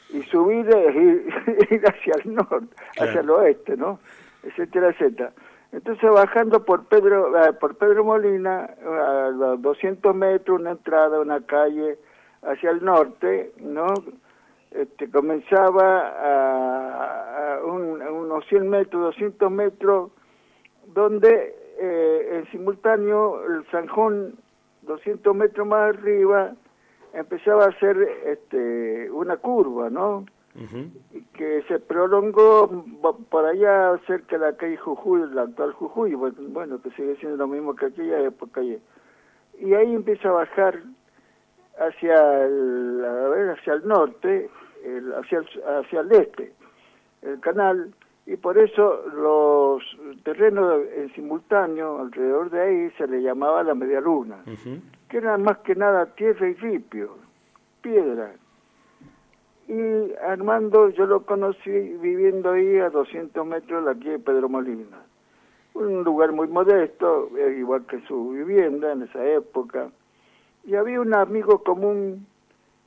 Y 0.09 0.21
subir 0.23 0.69
e 0.69 0.91
ir, 0.91 1.27
ir 1.71 1.81
hacia 1.87 2.13
el 2.23 2.35
norte, 2.35 2.67
Claro. 2.93 3.09
hacia 3.09 3.21
el 3.21 3.29
oeste, 3.29 3.77
¿no? 3.77 3.99
Etcétera, 4.43 4.89
etcétera. 4.89 5.31
Entonces 5.73 6.09
bajando 6.09 6.63
por 6.63 6.85
Pedro, 6.85 7.37
eh, 7.37 7.53
por 7.53 7.75
Pedro 7.75 8.05
Molina, 8.05 8.69
a 8.85 9.29
los 9.31 9.61
200 9.61 10.15
metros, 10.15 10.59
una 10.61 10.71
entrada, 10.71 11.19
una 11.19 11.41
calle 11.45 11.97
hacia 12.43 12.69
el 12.71 12.83
norte, 12.85 13.51
¿no? 13.59 13.87
Este, 14.71 15.09
comenzaba 15.09 16.07
a, 16.07 17.55
a 17.57 17.65
un- 17.65 18.01
a 18.01 18.11
unos 18.11 18.45
100 18.47 18.69
metros, 18.69 19.01
200 19.03 19.51
metros, 19.51 20.11
donde 20.93 21.55
eh, 21.79 22.29
en 22.39 22.51
simultáneo 22.51 23.43
el 23.45 23.65
Sanjón, 23.69 24.35
200 24.83 25.35
metros 25.35 25.67
más 25.67 25.95
arriba, 25.95 26.53
empezaba 27.19 27.65
a 27.65 27.69
hacer 27.69 27.97
este, 28.25 29.09
una 29.11 29.37
curva, 29.37 29.89
¿no? 29.89 30.25
Que 31.33 31.61
se 31.67 31.79
prolongó 31.79 32.83
por 33.29 33.45
allá 33.45 33.97
cerca 34.07 34.37
de 34.39 34.45
la 34.51 34.57
calle 34.57 34.77
Jujuy, 34.77 35.29
la 35.31 35.43
actual 35.43 35.73
Jujuy, 35.73 36.15
bueno, 36.15 36.81
que 36.81 36.89
sigue 36.91 37.15
siendo 37.17 37.37
lo 37.37 37.47
mismo 37.47 37.75
que 37.75 37.87
aquella 37.87 38.19
época. 38.21 38.61
Y, 38.63 38.81
y 39.59 39.73
ahí 39.73 39.93
empieza 39.93 40.29
a 40.29 40.33
bajar 40.33 40.81
hacia 41.79 42.43
el, 42.45 43.05
a 43.05 43.29
ver, 43.29 43.49
hacia 43.51 43.73
el 43.73 43.87
norte, 43.87 44.49
el- 44.83 45.13
hacia, 45.13 45.39
el, 45.39 45.47
hacia 45.79 45.99
el 46.01 46.11
este, 46.11 46.53
el 47.21 47.39
canal, 47.39 47.93
y 48.25 48.35
por 48.35 48.57
eso 48.57 49.03
los 49.15 49.83
terrenos 50.23 50.81
en 50.95 51.13
simultáneo 51.13 51.99
alrededor 52.01 52.49
de 52.49 52.61
ahí 52.61 52.91
se 52.97 53.07
le 53.07 53.21
llamaba 53.21 53.63
la 53.63 53.75
media 53.75 54.01
luna. 54.01 54.37
Que 55.09 55.17
era 55.17 55.37
más 55.37 55.59
que 55.59 55.75
nada 55.75 56.05
tierra 56.15 56.49
y 56.49 56.53
ripio, 56.55 57.17
piedra. 57.81 58.33
Y 59.67 60.13
Armando 60.25 60.89
yo 60.89 61.05
lo 61.05 61.25
conocí 61.25 61.69
viviendo 61.69 62.51
ahí 62.51 62.77
a 62.77 62.89
200 62.89 63.45
metros 63.45 63.83
de 63.83 63.93
la 63.93 63.99
calle 63.99 64.19
Pedro 64.19 64.49
Molina. 64.49 64.97
Un 65.73 66.03
lugar 66.03 66.31
muy 66.31 66.47
modesto, 66.47 67.29
eh, 67.37 67.57
igual 67.59 67.85
que 67.85 67.99
su 68.07 68.29
vivienda 68.29 68.91
en 68.93 69.03
esa 69.03 69.25
época. 69.25 69.89
Y 70.65 70.75
había 70.75 70.99
un 71.01 71.13
amigo 71.13 71.63
común, 71.63 72.25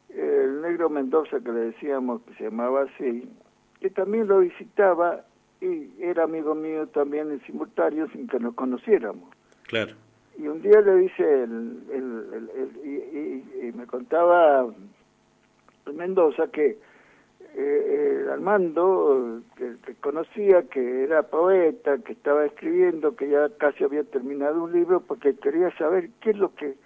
el 0.08 0.62
negro 0.62 0.90
Mendoza, 0.90 1.40
que 1.40 1.52
le 1.52 1.60
decíamos 1.60 2.22
que 2.22 2.34
se 2.34 2.44
llamaba 2.44 2.82
así, 2.82 3.30
que 3.80 3.90
también 3.90 4.26
lo 4.26 4.40
visitaba 4.40 5.24
y 5.60 5.90
era 6.02 6.24
amigo 6.24 6.54
mío 6.54 6.86
también 6.88 7.30
en 7.30 7.40
simultáneo 7.42 8.08
sin 8.10 8.26
que 8.26 8.40
nos 8.40 8.54
conociéramos. 8.54 9.30
Claro. 9.64 9.92
Y 10.38 10.48
un 10.48 10.62
día 10.62 10.80
le 10.80 10.94
dice, 10.96 11.22
el, 11.22 11.82
el- 11.92 12.50
el- 12.56 12.80
y, 12.84 12.90
y- 12.90 13.68
y 13.68 13.72
me 13.72 13.86
contaba 13.86 14.66
Mendoza 15.92 16.48
que 16.48 16.78
eh, 17.54 18.26
Armando, 18.32 19.40
que, 19.56 19.74
que 19.84 19.94
conocía, 19.96 20.62
que 20.68 21.02
era 21.04 21.22
poeta, 21.24 21.98
que 21.98 22.12
estaba 22.12 22.46
escribiendo, 22.46 23.16
que 23.16 23.28
ya 23.28 23.48
casi 23.58 23.82
había 23.84 24.04
terminado 24.04 24.62
un 24.62 24.72
libro, 24.72 25.00
porque 25.00 25.34
quería 25.34 25.76
saber 25.76 26.10
qué 26.20 26.30
es 26.30 26.38
lo 26.38 26.54
que, 26.54 26.76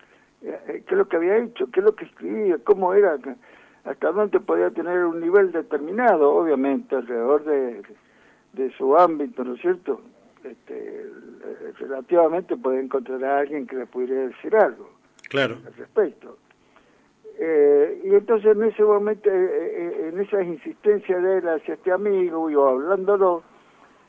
eh, 0.42 0.83
qué 0.87 0.94
es 0.94 0.96
lo 0.98 1.07
que 1.07 1.16
había 1.16 1.37
hecho, 1.37 1.66
qué 1.70 1.80
es 1.80 1.85
lo 1.85 1.94
que 1.94 2.07
escribía, 2.07 2.57
cómo 2.64 2.94
era, 2.94 3.18
hasta 3.85 4.11
dónde 4.12 4.40
podía 4.40 4.70
tener 4.70 5.04
un 5.04 5.20
nivel 5.20 5.52
determinado, 5.52 6.33
obviamente, 6.35 6.96
alrededor 6.96 7.44
de, 7.44 7.83
de 8.54 8.70
su 8.72 8.96
ámbito, 8.96 9.44
¿no 9.44 9.54
es 9.54 9.61
cierto? 9.61 10.00
Este, 10.44 11.00
eh, 11.02 11.72
relativamente 11.78 12.57
puede 12.57 12.80
encontrar 12.80 13.24
a 13.24 13.38
alguien 13.38 13.66
que 13.66 13.76
le 13.76 13.87
pudiera 13.87 14.26
decir 14.28 14.54
algo 14.54 14.90
Claro. 15.30 15.57
al 15.66 15.74
respecto. 15.74 16.37
Eh, 17.38 18.02
y 18.04 18.14
entonces 18.14 18.54
en 18.54 18.62
ese 18.62 18.83
momento, 18.85 19.28
eh, 19.30 19.35
eh, 19.35 20.11
en 20.12 20.20
esas 20.20 20.44
insistencias 20.44 21.22
de 21.22 21.38
él 21.38 21.48
hacia 21.48 21.74
este 21.74 21.90
amigo, 21.90 22.48
y 22.50 22.54
hablándolo, 22.54 23.42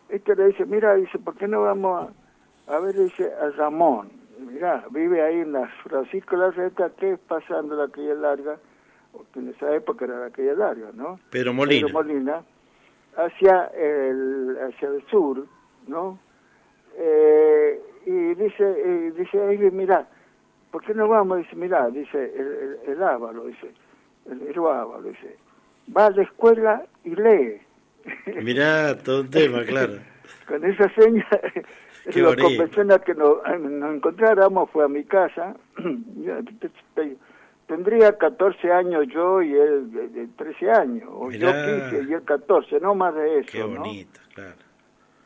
este 0.10 0.36
le 0.36 0.48
dice, 0.48 0.66
mira, 0.66 0.94
dice, 0.96 1.18
¿por 1.18 1.36
qué 1.36 1.48
no 1.48 1.62
vamos 1.64 2.12
a, 2.68 2.76
a 2.76 2.80
ver, 2.80 2.94
dice, 2.96 3.32
a 3.42 3.50
Ramón? 3.52 4.10
Mira, 4.40 4.86
vive 4.92 5.22
ahí 5.24 5.40
en 5.40 5.54
la 5.54 5.68
Francisco 5.84 6.36
Larreta, 6.36 6.92
que 6.92 7.14
es 7.14 7.20
pasando 7.20 7.76
la 7.76 7.88
calle 7.88 8.14
larga, 8.16 8.58
porque 9.12 9.40
en 9.40 9.50
esa 9.50 9.74
época 9.74 10.06
era 10.06 10.20
la 10.20 10.30
calle 10.30 10.56
larga, 10.56 10.92
¿no? 10.94 11.20
Pedro 11.32 11.54
Molina. 11.54 11.88
Pedro 11.88 12.04
Molina, 12.04 12.44
hacia 13.16 13.68
el, 13.68 14.58
hacia 14.62 14.90
el 14.90 15.04
sur, 15.08 15.48
¿no? 15.88 16.20
Eh, 16.98 17.82
y 18.06 18.36
dice, 18.36 18.64
eh, 18.64 19.12
dice, 19.18 19.42
"Ay, 19.42 19.58
mira, 19.72 20.08
¿por 20.72 20.84
qué 20.84 20.94
no 20.94 21.08
vamos? 21.08 21.40
Dice, 21.40 21.56
mira, 21.56 21.88
dice 21.90 22.34
el, 22.36 22.48
el, 22.48 22.92
el 22.94 23.04
Ávalo, 23.04 23.46
dice, 23.46 23.72
el, 24.30 24.42
el 24.48 24.58
Ávalo, 24.58 25.02
dice, 25.10 25.36
va 25.96 26.08
a 26.08 26.12
la 26.12 26.24
escuela 26.24 26.86
y 27.04 27.16
lee. 27.16 27.62
Mirá, 28.44 28.98
todo 28.98 29.22
un 29.22 29.30
tema, 29.30 29.64
claro. 29.64 29.94
Con 30.48 30.64
esa 30.64 30.88
seña, 30.94 31.28
bonito. 32.14 32.44
convención 32.44 32.92
a 32.92 33.00
que 33.00 33.16
nos, 33.16 33.38
nos 33.60 33.96
encontráramos 33.96 34.70
fue 34.70 34.86
a 34.86 34.88
mi 34.88 35.04
casa. 35.04 35.56
Yo 36.18 36.34
te- 36.96 37.18
Tendría 37.68 38.16
14 38.16 38.72
años 38.72 39.08
yo 39.08 39.42
y 39.42 39.52
él 39.56 39.92
de- 39.92 40.08
de 40.10 40.28
13 40.38 40.70
años, 40.70 41.10
o 41.12 41.32
yo 41.32 41.48
Mirá. 41.48 41.90
15 41.90 42.06
y 42.08 42.14
él 42.14 42.22
14, 42.24 42.80
no 42.80 42.94
más 42.94 43.16
de 43.16 43.40
eso. 43.40 43.50
Qué 43.52 43.60
¿no? 43.62 43.68
bonito, 43.70 44.20
claro. 44.36 44.54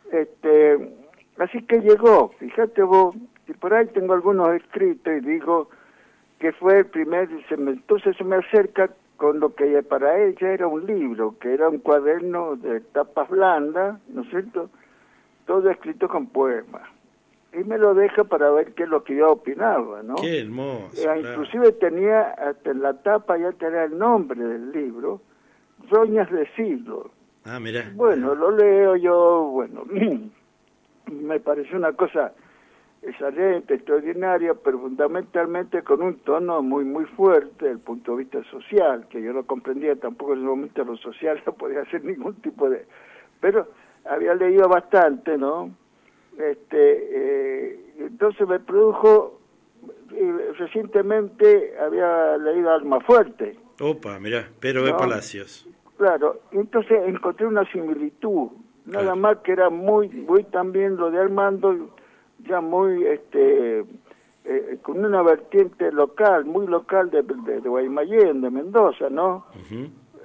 Este, 0.09 0.95
así 1.39 1.61
que 1.63 1.79
llegó, 1.81 2.29
fíjate 2.39 2.83
vos, 2.83 3.15
y 3.47 3.53
por 3.53 3.73
ahí 3.73 3.87
tengo 3.87 4.13
algunos 4.13 4.53
escritos 4.53 5.13
y 5.13 5.19
digo 5.21 5.69
que 6.39 6.51
fue 6.53 6.79
el 6.79 6.85
primer, 6.85 7.27
se 7.49 7.57
me- 7.57 7.71
entonces 7.71 8.15
se 8.15 8.23
me 8.23 8.37
acerca 8.37 8.89
con 9.17 9.39
lo 9.41 9.53
que 9.53 9.83
para 9.83 10.17
ella 10.23 10.51
era 10.53 10.67
un 10.67 10.85
libro, 10.85 11.35
que 11.39 11.53
era 11.53 11.67
un 11.67 11.79
cuaderno 11.79 12.55
de 12.55 12.79
tapas 12.79 13.27
blandas, 13.29 13.99
¿no 14.07 14.21
es 14.21 14.29
cierto? 14.29 14.69
Todo 15.45 15.69
escrito 15.69 16.07
con 16.07 16.27
poemas. 16.27 16.83
Y 17.51 17.63
me 17.65 17.77
lo 17.77 17.93
deja 17.95 18.23
para 18.23 18.51
ver 18.51 18.73
qué 18.73 18.83
es 18.83 18.89
lo 18.89 19.03
que 19.03 19.15
yo 19.15 19.31
opinaba, 19.31 20.03
¿no? 20.03 20.15
Qué 20.15 20.39
hermoso. 20.41 20.91
Eh, 20.95 21.03
claro. 21.03 21.19
inclusive 21.19 21.71
tenía 21.73 22.29
hasta 22.31 22.69
en 22.71 22.81
la 22.81 22.93
tapa 23.01 23.37
ya 23.37 23.51
tenía 23.53 23.83
el 23.85 23.97
nombre 23.97 24.39
del 24.41 24.71
libro, 24.71 25.19
Roñas 25.89 26.29
de 26.31 26.47
Siglo. 26.55 27.09
Ah, 27.43 27.59
mirá. 27.59 27.91
Bueno, 27.95 28.35
lo 28.35 28.51
leo 28.51 28.95
yo, 28.95 29.49
bueno, 29.51 29.83
me 31.09 31.39
pareció 31.39 31.77
una 31.77 31.93
cosa 31.93 32.33
excelente, 33.01 33.75
extraordinaria, 33.75 34.53
pero 34.53 34.79
fundamentalmente 34.79 35.83
con 35.83 36.01
un 36.01 36.19
tono 36.19 36.61
muy, 36.61 36.83
muy 36.83 37.05
fuerte 37.05 37.65
desde 37.65 37.71
el 37.71 37.79
punto 37.79 38.11
de 38.11 38.17
vista 38.23 38.43
social, 38.45 39.07
que 39.09 39.21
yo 39.21 39.31
no 39.31 39.45
comprendía 39.45 39.95
tampoco 39.95 40.33
en 40.33 40.39
ese 40.39 40.47
momento 40.47 40.83
lo 40.83 40.97
social, 40.97 41.41
no 41.45 41.53
podía 41.53 41.81
hacer 41.81 42.03
ningún 42.03 42.35
tipo 42.35 42.69
de... 42.69 42.85
Pero 43.39 43.67
había 44.05 44.35
leído 44.35 44.67
bastante, 44.67 45.37
¿no? 45.37 45.71
Este, 46.37 47.71
eh, 47.71 47.79
entonces 47.99 48.47
me 48.47 48.59
produjo, 48.59 49.39
y 50.11 50.31
recientemente 50.57 51.73
había 51.79 52.37
leído 52.37 52.71
Alma 52.71 52.99
Fuerte, 53.01 53.57
Opa, 53.81 54.19
mirá, 54.19 54.49
Pedro 54.59 54.83
B. 54.83 54.91
No. 54.91 54.97
Palacios. 54.97 55.65
Claro, 55.97 56.41
entonces 56.51 57.01
encontré 57.07 57.45
una 57.45 57.69
similitud, 57.71 58.49
nada 58.89 59.15
más 59.15 59.37
que 59.39 59.51
era 59.53 59.69
muy, 59.69 60.09
muy 60.09 60.43
también 60.45 60.97
lo 60.97 61.11
de 61.11 61.19
Armando, 61.19 61.75
ya 62.47 62.61
muy, 62.61 63.05
este, 63.05 63.79
eh, 64.45 64.77
con 64.81 65.03
una 65.03 65.21
vertiente 65.21 65.91
local, 65.91 66.45
muy 66.45 66.67
local 66.67 67.09
de, 67.11 67.21
de, 67.23 67.61
de 67.61 67.69
Guaymallén, 67.69 68.41
de 68.41 68.49
Mendoza, 68.49 69.09
¿no? 69.09 69.45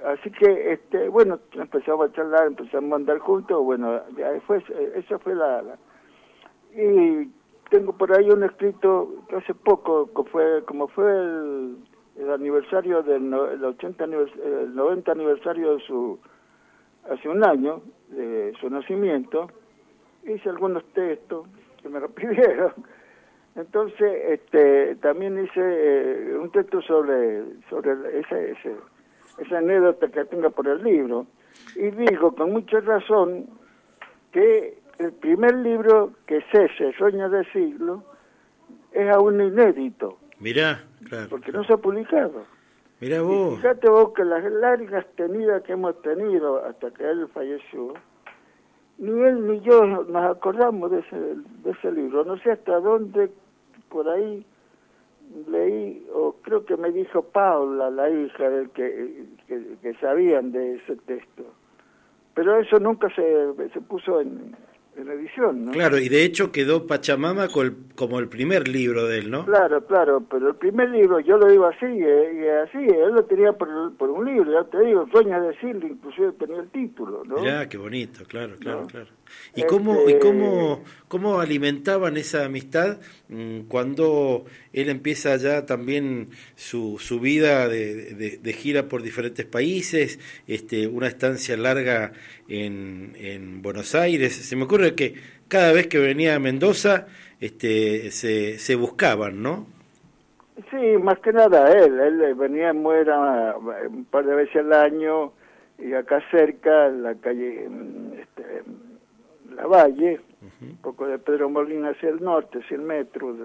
Así 0.05 0.29
que, 0.31 0.73
este, 0.73 1.09
bueno, 1.09 1.39
empezamos 1.53 2.09
a 2.09 2.13
charlar, 2.13 2.47
empezamos 2.47 2.91
a 2.91 2.95
andar 2.95 3.17
juntos, 3.19 3.63
bueno, 3.63 4.01
ya 4.17 4.39
fue, 4.45 4.63
esa 4.95 5.17
fue 5.19 5.33
la, 5.35 5.61
la- 5.63 5.77
y 6.75 7.29
tengo 7.69 7.93
por 7.93 8.11
ahí 8.15 8.29
un 8.29 8.43
escrito 8.43 9.09
que 9.29 9.37
hace 9.37 9.53
poco, 9.53 10.09
que 10.13 10.29
fue, 10.29 10.63
como 10.65 10.87
fue 10.89 11.09
el, 11.09 11.77
el 12.17 12.31
aniversario 12.31 13.01
del 13.01 13.29
no- 13.29 13.49
el 13.49 13.63
80 13.63 14.05
anivers- 14.05 14.39
el 14.43 14.75
90 14.75 15.11
aniversario 15.11 15.75
de 15.77 15.83
su, 15.83 16.19
hace 17.09 17.29
un 17.29 17.43
año, 17.43 17.81
de 18.09 18.53
su 18.59 18.69
nacimiento, 18.69 19.49
hice 20.23 20.49
algunos 20.49 20.83
textos 20.93 21.47
que 21.81 21.89
me 21.89 21.99
lo 22.01 22.09
pidieron. 22.09 22.73
Entonces, 23.55 24.11
este, 24.29 24.95
también 24.97 25.41
hice 25.41 25.61
eh, 25.61 26.37
un 26.37 26.51
texto 26.51 26.81
sobre, 26.81 27.43
sobre 27.69 28.19
ese, 28.19 28.51
ese, 28.51 28.75
esa 29.37 29.57
anécdota 29.59 30.09
que 30.09 30.25
tenga 30.25 30.49
por 30.49 30.67
el 30.67 30.83
libro. 30.83 31.25
Y 31.75 31.89
digo 31.91 32.35
con 32.35 32.51
mucha 32.51 32.81
razón 32.81 33.45
que 34.33 34.77
el 34.99 35.13
primer 35.13 35.55
libro 35.55 36.11
que 36.25 36.41
cese, 36.51 36.91
Sueños 36.97 37.31
de 37.31 37.45
Siglo, 37.51 38.03
es 38.91 39.09
aún 39.09 39.41
inédito, 39.41 40.17
Mirá, 40.39 40.83
claro. 41.07 41.27
porque 41.29 41.51
no 41.51 41.63
se 41.63 41.73
ha 41.73 41.77
publicado. 41.77 42.45
Mirá 43.05 43.17
Y 43.17 43.19
vos. 43.19 43.55
fíjate 43.57 43.87
vos 43.87 44.13
que 44.13 44.25
las 44.25 44.43
largas 44.51 45.05
tenidas 45.15 45.61
que 45.61 45.73
hemos 45.73 46.01
tenido 46.01 46.65
hasta 46.65 46.89
que 46.89 47.03
él 47.07 47.27
falleció, 47.27 47.93
ni 48.97 49.11
él 49.11 49.45
ni 49.45 49.61
yo 49.61 49.85
nos 49.85 50.25
acordamos 50.25 50.89
de 50.89 51.01
ese, 51.01 51.15
de 51.15 51.69
ese 51.69 51.91
libro. 51.91 52.25
No 52.25 52.35
sé 52.39 52.53
hasta 52.53 52.79
dónde 52.79 53.29
por 53.89 54.09
ahí 54.09 54.43
leí, 55.47 56.03
o 56.15 56.33
creo 56.41 56.65
que 56.65 56.77
me 56.77 56.91
dijo 56.91 57.21
Paula, 57.21 57.91
la 57.91 58.09
hija 58.09 58.49
del 58.49 58.71
que, 58.71 59.25
que, 59.47 59.77
que 59.83 59.93
sabían 59.99 60.51
de 60.51 60.77
ese 60.77 60.95
texto. 60.95 61.43
Pero 62.33 62.59
eso 62.59 62.79
nunca 62.79 63.07
se, 63.13 63.53
se 63.71 63.81
puso 63.81 64.19
en, 64.19 64.55
en 64.97 65.09
edición, 65.09 65.65
¿no? 65.65 65.71
Claro, 65.71 65.97
y 65.97 66.09
de 66.09 66.23
hecho 66.23 66.51
quedó 66.51 66.87
Pachamama 66.87 67.47
como 67.95 68.19
el 68.19 68.27
primer 68.27 68.67
libro 68.67 69.05
de 69.07 69.19
él, 69.19 69.31
¿no? 69.31 69.45
Claro, 69.45 69.85
claro, 69.85 70.23
pero 70.29 70.49
el 70.49 70.55
primer 70.55 70.89
libro 70.89 71.19
yo 71.19 71.37
lo 71.37 71.51
iba 71.53 71.69
así, 71.69 71.85
eh, 71.85 72.41
y 72.41 72.47
así, 72.67 72.77
él 72.77 73.13
lo 73.13 73.23
tenía 73.25 73.53
por, 73.53 73.67
por 73.97 74.09
un 74.09 74.25
libro, 74.25 74.51
ya 74.51 74.63
te 74.69 74.79
digo, 74.85 75.07
sueña 75.11 75.39
decirlo, 75.41 75.87
inclusive 75.87 76.31
tenía 76.33 76.59
el 76.61 76.69
título, 76.69 77.23
¿no? 77.25 77.35
Mirá, 77.37 77.67
qué 77.67 77.77
bonito, 77.77 78.23
claro, 78.27 78.55
claro, 78.59 78.81
No. 78.81 78.87
claro. 78.87 79.07
¿Y 79.55 79.63
cómo, 79.63 80.03
y 80.07 80.13
Este- 80.13 80.19
cómo, 80.19 80.83
cómo 81.07 81.39
alimentaban 81.39 82.17
esa 82.17 82.45
amistad 82.45 82.97
mm, 83.29 83.61
cuando 83.67 84.45
él 84.73 84.89
empieza 84.89 85.35
ya 85.37 85.65
también 85.65 86.29
su, 86.55 86.97
su 86.99 87.19
vida 87.19 87.67
de, 87.69 88.13
de- 88.15 88.37
de 88.37 88.53
gira 88.53 88.87
por 88.89 89.01
diferentes 89.01 89.45
países, 89.45 90.19
este, 90.47 90.87
una 90.87 91.07
estancia 91.07 91.55
larga 91.57 92.11
en, 92.47 93.13
en 93.15 93.61
Buenos 93.61 93.95
Aires? 93.95 94.35
Se 94.35 94.55
me 94.55 94.63
ocurre 94.63 94.95
que 94.95 95.15
cada 95.47 95.71
vez 95.73 95.87
que 95.87 95.99
venía 95.99 96.35
a 96.35 96.39
Mendoza 96.39 97.07
este, 97.39 98.11
se, 98.11 98.57
se 98.59 98.75
buscaban, 98.75 99.41
¿no? 99.41 99.67
Sí, 100.71 100.97
más 101.01 101.19
que 101.19 101.33
nada 101.33 101.69
él, 101.71 101.99
él 101.99 102.33
venía 102.35 102.69
en 102.69 102.77
Muera 102.77 103.55
eh, 103.83 103.87
un 103.87 104.05
par 104.05 104.25
de 104.25 104.35
veces 104.35 104.55
al 104.57 104.71
año, 104.71 105.33
y 105.77 105.91
acá 105.93 106.23
cerca, 106.31 106.87
en 106.87 107.03
la 107.03 107.13
calle, 107.15 107.67
este, 108.21 108.63
La 109.55 109.67
Valle, 109.67 110.19
un 110.61 110.77
poco 110.77 111.07
de 111.07 111.17
Pedro 111.17 111.49
Molina 111.49 111.89
hacia 111.89 112.09
el 112.09 112.21
norte, 112.21 112.59
100 112.67 112.85
metros, 112.85 113.37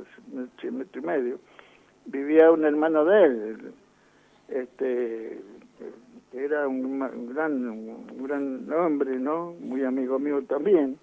100 0.61 0.79
metros 0.79 1.05
y 1.05 1.07
medio, 1.07 1.39
vivía 2.07 2.51
un 2.51 2.65
hermano 2.65 3.05
de 3.05 3.25
él, 3.25 3.73
este, 4.49 5.41
que 6.33 6.45
era 6.45 6.67
un, 6.67 6.99
gran, 7.33 7.69
un 7.69 8.25
gran 8.25 8.73
hombre, 8.73 9.19
¿no? 9.19 9.55
Muy 9.61 9.85
amigo 9.85 10.19
mío 10.19 10.43
también. 10.49 10.99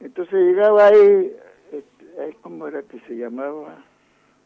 Entonces 0.00 0.34
llegaba 0.34 0.86
ahí, 0.86 1.32
este, 1.72 2.36
¿cómo 2.42 2.66
era 2.66 2.82
que 2.82 3.00
se 3.00 3.16
llamaba? 3.16 3.84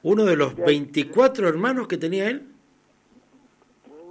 Uno 0.03 0.25
de 0.25 0.37
los 0.37 0.55
24 0.57 1.49
hermanos 1.49 1.89
que 1.89 1.97
tenía 1.97 2.29
él. 2.29 2.47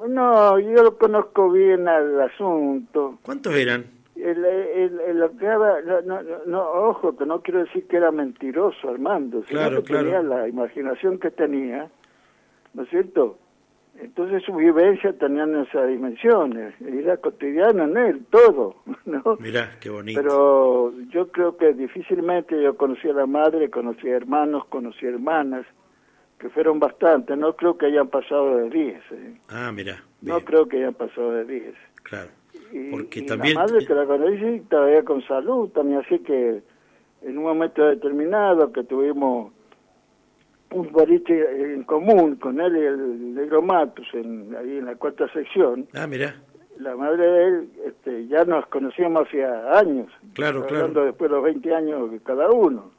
No, 0.10 0.60
yo 0.60 0.84
lo 0.84 0.98
conozco 0.98 1.52
bien 1.52 1.88
al 1.88 2.20
asunto. 2.20 3.20
¿Cuántos 3.22 3.54
eran? 3.56 3.86
El, 4.24 4.46
el, 4.46 5.00
el- 5.02 6.06
no, 6.06 6.22
no, 6.46 6.62
ojo, 6.90 7.16
que 7.18 7.26
no 7.26 7.42
quiero 7.42 7.60
decir 7.60 7.86
que 7.88 7.98
era 7.98 8.12
mentiroso 8.12 8.90
Armando, 8.90 9.44
sino 9.44 9.60
Claro, 9.60 9.78
que 9.84 9.84
claro. 9.92 10.04
tenía 10.06 10.22
la 10.22 10.48
imaginación 10.48 11.20
que 11.20 11.30
tenía, 11.32 11.90
¿no 12.74 12.84
es 12.84 12.90
cierto? 12.90 13.38
Entonces 14.00 14.42
su 14.44 14.56
vivencia 14.56 15.14
tenían 15.14 15.56
esas 15.56 15.88
dimensiones, 15.88 16.74
era 16.82 17.18
cotidiano 17.18 17.84
en 17.84 17.98
él, 17.98 18.26
todo, 18.30 18.76
¿no? 19.06 19.38
Mirá, 19.40 19.72
qué 19.82 19.90
bonito. 19.90 20.20
Pero 20.22 20.94
yo 21.10 21.28
creo 21.30 21.58
que 21.58 21.74
difícilmente 21.74 22.60
yo 22.62 22.76
conocí 22.78 23.08
a 23.10 23.14
la 23.14 23.26
madre, 23.28 23.70
conocí 23.70 24.08
a 24.10 24.16
hermanos, 24.16 24.66
conocí 24.70 25.06
a 25.06 25.10
hermanas, 25.10 25.66
que 26.40 26.50
fueron 26.50 26.80
bastantes, 26.80 27.38
no 27.38 27.56
creo 27.56 27.78
que 27.78 27.86
hayan 27.88 28.08
pasado 28.08 28.58
de 28.58 28.70
10, 28.70 28.96
¿eh? 29.12 29.38
Ah, 29.50 29.72
mirá, 29.72 30.02
no 30.22 30.40
creo 30.42 30.68
que 30.68 30.78
hayan 30.78 30.94
pasado 30.94 31.32
de 31.34 31.46
10. 31.46 31.76
claro. 32.04 32.30
Y, 32.72 32.92
Porque 32.92 33.20
y 33.22 33.26
también- 33.26 33.56
la 33.56 33.62
madre 33.66 33.86
que 33.86 33.94
la 33.94 34.06
conocí 34.06 34.60
todavía 34.70 35.04
con 35.04 35.22
salud, 35.24 35.70
también 35.70 36.00
así 36.00 36.20
que 36.20 36.62
en 37.22 37.38
un 37.38 37.44
momento 37.44 37.86
determinado 37.88 38.72
que 38.72 38.84
tuvimos 38.84 39.52
un 40.72 40.92
boliche 40.92 41.74
en 41.74 41.84
común 41.84 42.36
con 42.38 42.60
él 42.60 42.76
y 42.76 42.80
el 42.82 43.36
negro 43.36 43.62
Matus 43.62 44.08
en, 44.14 44.56
ahí 44.56 44.78
en 44.80 44.86
la 44.86 44.96
cuarta 44.96 45.28
sección, 45.32 45.88
Ah, 45.94 46.08
mirá, 46.08 46.36
la 46.80 46.96
madre 46.96 47.26
de 47.28 47.44
él 47.48 47.70
este, 47.86 48.28
ya 48.28 48.44
nos 48.46 48.66
conocíamos 48.68 49.28
hacía 49.28 49.78
años, 49.78 50.12
Claro, 50.34 50.64
hablando 50.64 50.94
claro. 50.94 51.06
después 51.08 51.30
de 51.30 51.36
los 51.36 51.44
20 51.46 51.76
años 51.76 52.12
de 52.12 52.20
cada 52.22 52.50
uno, 52.50 52.92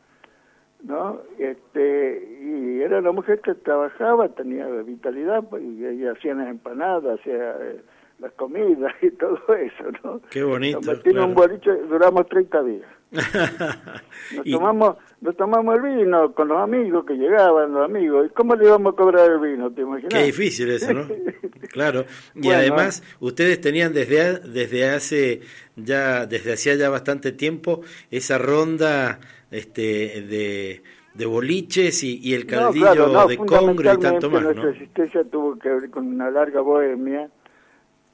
¿no? 0.84 1.18
Este, 1.38 2.38
y 2.42 2.80
era 2.80 3.00
una 3.00 3.10
mujer 3.10 3.40
que 3.40 3.54
trabajaba, 3.54 4.28
tenía 4.28 4.66
vitalidad, 4.68 5.42
y 5.60 5.84
ella 5.84 6.12
hacía 6.12 6.34
las 6.34 6.48
empanadas, 6.48 7.18
hacía 7.18 7.56
eh, 7.60 7.80
las 8.24 8.32
comidas 8.34 8.92
y 9.02 9.10
todo 9.12 9.38
eso, 9.54 9.84
¿no? 10.02 10.20
Qué 10.30 10.42
bonito, 10.42 10.78
Nos 10.80 10.96
metimos 10.98 11.16
en 11.24 11.28
un 11.30 11.34
claro. 11.34 11.48
boliche, 11.48 11.70
duramos 11.88 12.26
30 12.28 12.62
días. 12.64 12.88
Nos 14.37 14.46
Y- 14.46 14.52
tomamos, 14.52 14.96
nos 15.20 15.37
tomamos 15.37 15.76
el 15.76 15.82
vino 15.82 16.32
con 16.34 16.48
los 16.48 16.58
amigos 16.58 17.04
que 17.06 17.14
llegaban, 17.14 17.72
los 17.72 17.84
amigos. 17.84 18.26
¿Y 18.26 18.34
cómo 18.34 18.56
le 18.56 18.64
íbamos 18.64 18.92
a 18.92 18.96
cobrar 18.96 19.30
el 19.30 19.38
vino? 19.38 19.70
¿Te 19.70 19.82
imaginas? 19.82 20.12
Qué 20.12 20.24
difícil 20.24 20.70
eso, 20.70 20.92
¿no? 20.92 21.06
Claro. 21.70 22.04
Y 22.34 22.40
Bueno. 22.46 22.58
además, 22.58 23.02
ustedes 23.20 23.60
tenían 23.60 23.92
desde 23.92 24.38
desde 24.40 24.90
hace 24.90 25.40
ya 25.76 26.24
desde 26.26 26.52
hacía 26.52 26.74
ya 26.76 26.88
bastante 26.88 27.32
tiempo 27.32 27.80
esa 28.12 28.38
ronda 28.38 29.18
este 29.50 30.20
de, 30.22 30.82
de 31.14 31.26
boliches 31.26 32.04
y, 32.04 32.18
y 32.22 32.34
el 32.34 32.42
No, 32.42 32.46
caldillo 32.46 32.84
claro, 32.87 33.08
no, 33.08 33.26
de 33.26 33.37
congre 33.38 33.92
y 33.94 33.98
tanto 33.98 34.30
más, 34.30 34.42
nuestra 34.42 34.64
¿no? 34.64 34.70
existencia 34.70 35.24
tuvo 35.24 35.58
que 35.58 35.68
ver 35.68 35.90
con 35.90 36.06
una 36.06 36.30
larga 36.30 36.60
bohemia, 36.60 37.28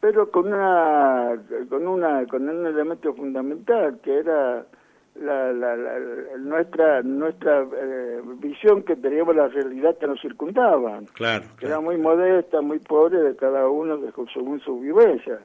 pero 0.00 0.30
con 0.30 0.46
una 0.52 1.36
con 1.68 1.86
una 1.86 2.26
con 2.26 2.48
un 2.48 2.66
elemento 2.66 3.12
fundamental 3.14 3.98
que 4.02 4.18
era 4.18 4.64
la, 5.20 5.52
la, 5.52 5.76
la- 5.76 5.98
nuestra 6.38 7.02
nuestra 7.02 7.66
eh, 7.76 8.20
visión 8.38 8.82
que 8.82 8.96
teníamos 8.96 9.36
la 9.36 9.48
realidad 9.48 9.96
que 9.98 10.06
nos 10.06 10.20
circundaba, 10.20 11.00
Claro, 11.12 11.44
que 11.58 11.66
era 11.66 11.80
muy 11.80 11.98
modesta, 11.98 12.60
muy 12.60 12.78
pobre 12.78 13.18
de 13.20 13.36
cada 13.36 13.68
uno 13.68 13.98
de- 13.98 14.12
según 14.32 14.60
su 14.60 14.80
vivencia, 14.80 15.40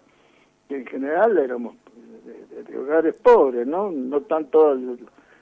que 0.69 0.77
en 0.77 0.85
general 0.85 1.37
éramos 1.37 1.75
de, 2.25 2.55
de- 2.55 2.63
de 2.63 2.77
hogares 2.77 3.15
pobres, 3.15 3.67
¿no? 3.67 3.91
No 3.91 4.21
tanto 4.21 4.71
el, 4.73 4.99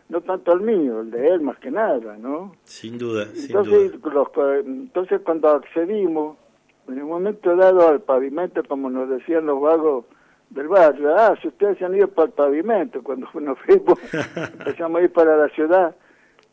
no 0.09 0.21
tanto 0.21 0.53
el 0.53 0.61
mío, 0.61 1.01
el 1.01 1.11
de 1.11 1.27
él 1.27 1.41
más 1.41 1.57
que 1.59 1.69
nada, 1.71 2.17
¿no? 2.17 2.55
Sin 2.63 2.97
duda, 2.97 3.25
sin 3.33 3.55
Entonces, 3.55 4.01
duda. 4.01 4.13
los 4.13 4.29
co- 4.29 4.53
entonces 4.53 5.21
cuando 5.21 5.49
accedimos, 5.49 6.37
en 6.87 7.01
un 7.01 7.09
momento 7.09 7.55
dado 7.55 7.87
al 7.87 8.01
pavimento, 8.01 8.63
como 8.63 8.89
nos 8.89 9.09
decían 9.09 9.45
los 9.45 9.59
vagos 9.61 10.05
del 10.49 10.67
barrio, 10.67 11.15
ah, 11.15 11.35
si 11.41 11.47
ustedes 11.47 11.77
se 11.77 11.85
han 11.85 11.95
ido 11.95 12.07
para 12.09 12.27
el 12.27 12.33
pavimento, 12.33 13.01
cuando 13.03 13.27
nos 13.39 13.57
fuimos, 13.59 13.99
empezamos 14.59 15.01
a 15.01 15.03
ir 15.03 15.11
para 15.13 15.37
la 15.37 15.49
ciudad, 15.49 15.95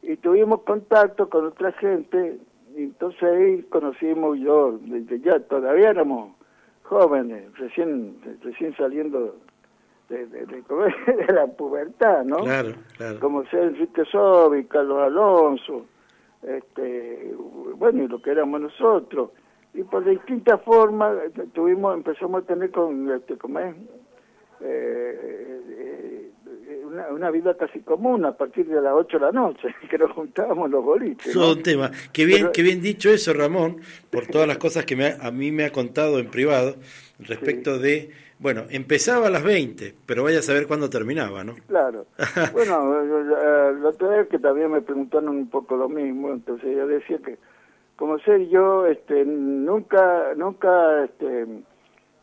y 0.03 0.17
tuvimos 0.17 0.63
contacto 0.63 1.29
con 1.29 1.47
otra 1.47 1.73
gente, 1.73 2.39
y 2.77 2.85
entonces 2.85 3.23
ahí 3.23 3.63
conocimos 3.65 4.39
yo, 4.39 4.79
desde 4.83 5.21
ya 5.21 5.41
todavía 5.41 5.91
éramos 5.91 6.33
jóvenes, 6.85 7.53
recién 7.59 8.17
recién 8.43 8.75
saliendo 8.77 9.37
de, 10.09 10.27
de, 10.27 10.47
de- 10.47 10.63
de 11.27 11.33
la 11.35 11.47
pubertad, 11.49 12.25
¿no? 12.25 12.39
Claro, 12.39 12.71
claro. 12.97 13.21
como 13.21 13.45
ser 13.47 13.65
Enrique 13.65 14.05
Sobi, 14.07 14.65
Carlos 14.65 14.99
Alonso, 15.03 15.87
este, 16.43 17.35
bueno, 17.77 18.05
y 18.05 18.09
lo 18.09 18.21
que 18.23 18.31
éramos 18.31 18.61
nosotros. 18.63 19.31
Y 19.75 19.83
por 19.85 20.05
distintas 20.05 20.61
formas 20.63 21.17
eh, 21.25 21.47
tuvimos, 21.55 21.95
empezamos 21.95 22.43
a 22.43 22.47
tener 22.47 22.71
con, 22.71 23.11
este, 23.13 23.37
como 23.37 23.61
es, 23.61 23.75
eh, 24.63 25.61
eh, 25.71 26.31
eh, 26.69 26.83
una, 26.85 27.09
una 27.09 27.31
vida 27.31 27.57
casi 27.57 27.81
común 27.81 28.25
a 28.25 28.37
partir 28.37 28.67
de 28.67 28.81
las 28.81 28.93
8 28.93 29.19
de 29.19 29.25
la 29.27 29.33
noche, 29.33 29.69
que 29.91 29.97
nos 29.99 30.11
juntábamos 30.13 30.71
los 30.71 30.85
boliches. 30.85 31.35
¿no? 31.35 31.41
Todo 31.43 31.53
un 31.55 31.63
tema. 31.63 31.91
Qué 32.13 32.25
bien, 32.27 32.41
Pero- 32.43 32.53
qué 32.53 32.63
bien 32.63 32.83
dicho 32.83 33.11
eso, 33.11 33.33
Ramón, 33.33 33.81
por 34.11 34.27
todas 34.27 34.47
las 34.49 34.59
cosas 34.59 34.85
que 34.85 34.97
me 34.97 35.07
ha- 35.07 35.19
a 35.27 35.31
mí 35.31 35.51
me 35.53 35.65
ha 35.65 35.71
contado 35.71 36.19
en 36.19 36.31
privado 36.31 36.75
respecto 37.21 37.79
de, 37.79 38.11
bueno, 38.39 38.65
empezaba 38.71 39.29
a 39.29 39.31
las 39.31 39.45
20, 39.45 39.95
pero 40.05 40.25
vaya 40.25 40.41
a 40.41 40.43
saber 40.43 40.67
cuándo 40.67 40.91
terminaba, 40.91 41.45
¿no? 41.45 41.55
Claro. 41.69 42.07
Bueno, 42.53 43.03
la 43.05 43.89
otra 43.89 44.09
vez 44.09 44.29
que 44.29 44.39
también 44.39 44.71
me 44.73 44.81
preguntaron 44.83 45.29
un 45.29 45.49
poco 45.49 45.77
lo 45.77 45.89
mismo, 45.89 46.33
entonces 46.33 46.77
yo 46.77 46.87
decía 46.87 47.19
que 47.25 47.39
como 48.01 48.19
ser 48.21 48.49
yo, 48.49 48.87
este, 48.87 49.27
nunca, 49.27 50.33
nunca, 50.35 51.05
este, 51.05 51.47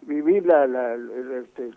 viví 0.02 0.42
la, 0.42 0.66
la, 0.66 0.96
este, 0.96 1.70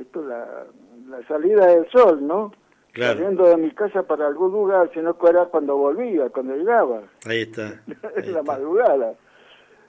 esto, 0.00 0.24
la, 0.24 0.64
la 1.10 1.22
salida 1.28 1.66
del 1.66 1.86
sol, 1.90 2.26
¿no? 2.26 2.54
Claro. 2.92 3.18
Saliendo 3.18 3.44
de 3.44 3.58
mi 3.58 3.70
casa 3.72 4.04
para 4.04 4.26
algún 4.26 4.52
lugar, 4.52 4.90
sino 4.94 5.18
que 5.18 5.28
era 5.28 5.44
cuando 5.44 5.76
volvía, 5.76 6.30
cuando 6.30 6.56
llegaba, 6.56 7.02
Ahí 7.26 7.42
está. 7.42 7.82
en 8.16 8.32
la 8.32 8.40
está. 8.40 8.42
madrugada. 8.42 9.12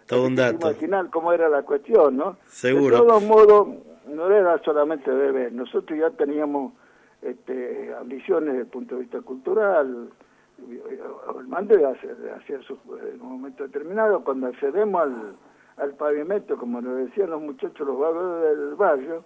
Todo 0.07 0.27
un 0.27 0.36
dato. 0.36 0.69
Imaginar 0.69 1.10
cómo 1.10 1.31
era 1.31 1.47
la 1.47 1.62
cuestión, 1.63 2.17
¿no? 2.17 2.36
Seguro. 2.47 2.97
De 2.97 3.01
todos 3.01 3.23
modos, 3.23 3.67
no 4.10 4.29
era 4.29 4.62
solamente 4.65 5.10
beber. 5.10 5.53
Nosotros 5.53 5.97
ya 5.97 6.10
teníamos 6.10 6.73
este, 7.21 7.95
ambiciones 7.97 8.49
desde 8.49 8.63
el 8.63 8.67
punto 8.67 8.95
de 8.95 9.01
vista 9.03 9.21
cultural. 9.21 10.10
Hacia, 10.58 12.12
hacia 12.36 12.62
su, 12.63 12.74
en 13.13 13.22
un 13.22 13.32
momento 13.34 13.63
determinado, 13.63 14.24
cuando 14.24 14.48
accedemos 14.48 15.02
al, 15.02 15.36
al 15.78 15.93
pavimento, 15.96 16.58
como 16.58 16.82
nos 16.82 16.98
decían 16.98 17.30
los 17.30 17.41
muchachos, 17.41 17.86
los 17.88 17.98
vagos 18.00 18.41
del 18.43 18.76
barrio, 18.76 19.24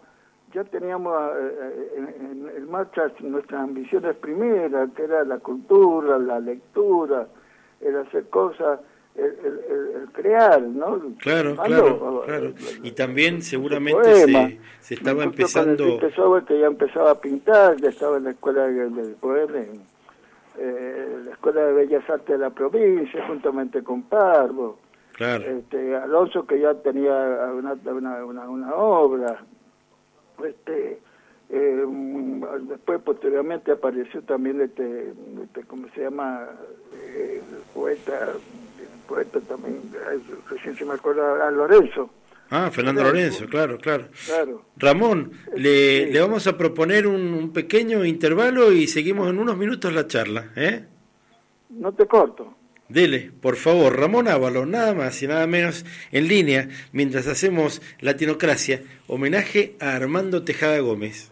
ya 0.54 0.64
teníamos 0.66 1.14
eh, 1.38 1.92
en, 1.98 2.26
en- 2.48 2.52
en 2.58 2.70
marcha 2.72 3.12
nuestras 3.22 3.62
ambiciones 3.62 4.16
primeras, 4.18 4.90
que 4.92 5.04
era 5.04 5.24
la 5.24 5.40
cultura, 5.40 6.18
la 6.20 6.40
lectura, 6.40 7.28
el 7.80 7.98
hacer 7.98 8.28
cosas 8.30 8.80
el, 9.16 9.26
el- 9.26 10.02
el 10.02 10.10
crear, 10.14 10.62
¿no? 10.62 11.00
Claro, 11.20 11.56
claro, 11.58 12.24
eh, 12.24 12.26
claro. 12.26 12.46
eh, 12.48 12.54
Y 12.84 12.92
también 12.92 13.42
seguramente 13.42 14.00
poema. 14.02 14.48
se, 14.48 14.60
se 14.80 14.94
estaba 14.96 15.24
empezando... 15.26 15.84
Con 16.00 16.38
el 16.38 16.46
que 16.46 16.60
ya 16.60 16.68
empezaba 16.68 17.12
a 17.12 17.20
pintar, 17.20 17.76
ya 17.78 17.90
estaba 17.90 18.18
en 18.18 18.24
la 18.26 18.30
escuela 18.32 18.68
de- 18.68 18.90
del 18.90 19.14
poema, 19.16 19.58
en 19.58 19.82
eh, 20.58 21.22
la 21.26 21.32
escuela 21.32 21.62
de 21.62 21.74
Bellas 21.74 22.10
Artes 22.10 22.28
de 22.28 22.38
la 22.38 22.50
provincia, 22.50 23.26
juntamente 23.28 23.84
con 23.84 24.04
Parvo. 24.04 24.78
Claro, 25.14 25.44
Este, 25.46 25.96
Alonso, 25.96 26.46
que 26.46 26.60
ya 26.60 26.74
tenía 26.76 27.14
una, 27.54 27.74
una, 27.86 28.26
una, 28.26 28.50
una 28.50 28.76
obra. 28.76 29.44
Este, 30.44 31.00
eh, 31.50 31.86
mm, 31.86 32.68
después, 32.68 33.02
posteriormente, 33.02 33.72
apareció 33.72 34.22
también 34.24 34.62
este, 34.62 35.14
este 35.44 35.64
¿cómo 35.66 35.88
se 35.90 36.02
llama? 36.04 36.48
Eh, 36.94 37.42
el 37.50 37.62
poeta, 37.74 38.32
el 38.32 39.04
poeta 39.08 39.40
también, 39.42 39.82
recién 40.50 40.76
se 40.76 40.86
me 40.86 40.94
acuerda, 40.94 41.52
Lorenzo. 41.52 42.10
Ah, 42.54 42.70
Fernando 42.70 43.02
Lorenzo, 43.04 43.46
claro, 43.48 43.78
claro. 43.80 44.10
Claro. 44.26 44.66
Ramón, 44.78 45.32
le, 45.56 46.06
Sí. 46.08 46.12
le 46.14 46.20
vamos 46.20 46.46
a 46.48 46.58
proponer 46.58 47.08
un, 47.08 47.34
un 47.34 47.54
pequeño 47.54 48.04
intervalo 48.06 48.72
y 48.74 48.88
seguimos 48.88 49.30
en 49.30 49.40
unos 49.40 49.58
minutos 49.58 49.94
la 49.94 50.06
charla, 50.06 50.52
¿eh? 50.58 50.84
No 51.70 51.94
te 51.94 52.06
corto. 52.06 52.58
Dele, 52.90 53.32
por 53.42 53.56
favor, 53.56 53.98
Ramón 53.98 54.28
Ávalo, 54.28 54.66
nada 54.66 54.94
más 54.94 55.24
y 55.24 55.28
nada 55.28 55.48
menos, 55.48 55.86
en 56.12 56.28
línea, 56.28 56.68
mientras 56.92 57.26
hacemos 57.28 57.82
Latinocracia, 58.02 58.84
homenaje 59.08 59.78
a 59.80 59.96
Armando 59.96 60.44
Tejada 60.44 60.78
Gómez. 60.80 61.32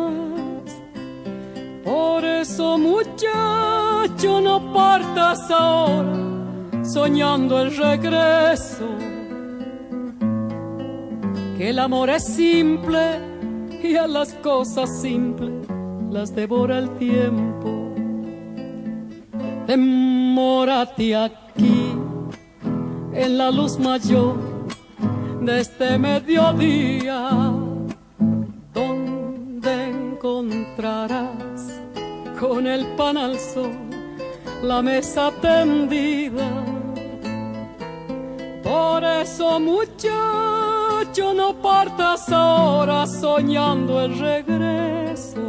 Eso, 2.53 2.77
muchacho, 2.77 4.41
no 4.41 4.73
partas 4.73 5.49
ahora 5.49 6.83
soñando 6.83 7.61
el 7.61 7.77
regreso. 7.77 8.89
Que 11.57 11.69
el 11.69 11.79
amor 11.79 12.09
es 12.09 12.25
simple 12.25 13.21
y 13.81 13.95
a 13.95 14.05
las 14.05 14.33
cosas 14.33 15.01
simples 15.01 15.65
las 16.09 16.35
devora 16.35 16.79
el 16.79 16.89
tiempo. 16.97 17.93
Demórate 19.65 21.15
aquí 21.15 21.93
en 23.13 23.37
la 23.37 23.49
luz 23.49 23.79
mayor 23.79 24.35
de 25.39 25.61
este 25.61 25.97
mediodía, 25.97 27.29
donde 28.73 29.87
encontrarás 29.87 31.81
con 32.41 32.65
el 32.65 32.87
pan 32.97 33.17
al 33.17 33.37
sol 33.37 33.71
la 34.63 34.81
mesa 34.81 35.31
tendida. 35.41 36.49
Por 38.63 39.03
eso, 39.03 39.59
muchacho, 39.59 41.33
no 41.35 41.53
partas 41.61 42.27
ahora 42.31 43.05
soñando 43.05 44.01
el 44.01 44.17
regreso. 44.17 45.41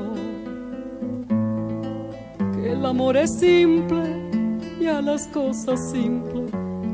Que 2.55 2.73
el 2.73 2.85
amor 2.85 3.17
es 3.17 3.39
simple 3.39 4.31
y 4.79 4.87
a 4.87 5.01
las 5.01 5.27
cosas 5.29 5.91
simples 5.93 6.51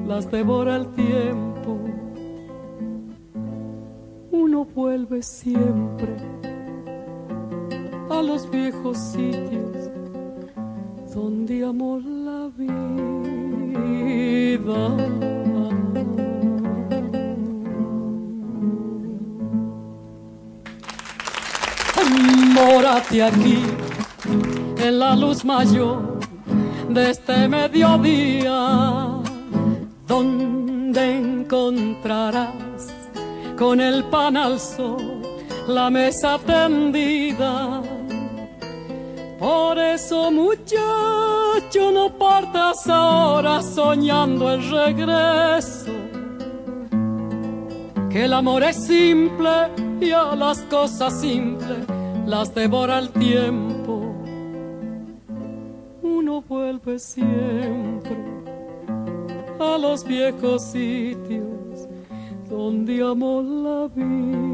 las 0.07 0.31
devora 0.31 0.77
el 0.77 0.87
tiempo. 0.95 1.77
Uno 4.31 4.65
vuelve 4.65 5.23
siempre 5.23 6.17
a 8.11 8.23
los 8.23 8.49
viejos 8.49 8.97
sitios 8.97 9.78
donde 11.15 11.65
amó 11.65 12.01
la 12.01 12.51
vida. 12.57 13.19
Mórate 22.55 23.23
aquí 23.23 23.63
en 24.79 24.99
la 24.99 25.15
luz 25.15 25.45
mayor 25.45 26.19
de 26.89 27.11
este 27.11 27.49
mediodía, 27.49 29.23
donde 30.07 31.19
encontrarás 31.19 32.53
con 33.57 33.81
el 33.81 34.05
pan 34.05 34.37
al 34.37 34.59
sol 34.59 35.23
la 35.69 35.91
mesa 35.91 36.39
tendida. 36.39 37.83
Por 39.39 39.79
eso, 39.79 40.33
muchacho, 40.33 41.93
no 41.93 42.11
partas 42.19 42.89
ahora 42.89 43.63
soñando 43.63 44.53
el 44.53 44.69
regreso. 44.69 45.93
Que 48.11 48.25
el 48.25 48.33
amor 48.33 48.65
es 48.65 48.77
simple 48.77 49.69
y 50.01 50.11
a 50.11 50.35
las 50.35 50.59
cosas 50.63 51.21
simples 51.21 51.87
las 52.27 52.53
devora 52.53 52.99
el 52.99 53.11
tiempo. 53.11 54.13
Uno 56.03 56.43
vuelve 56.43 56.99
siempre 56.99 58.17
a 59.61 59.79
los 59.79 60.05
viejos 60.05 60.63
sitios 60.63 61.87
donde 62.49 63.03
amó 63.03 63.41
la 63.43 63.87
vida. 63.95 64.49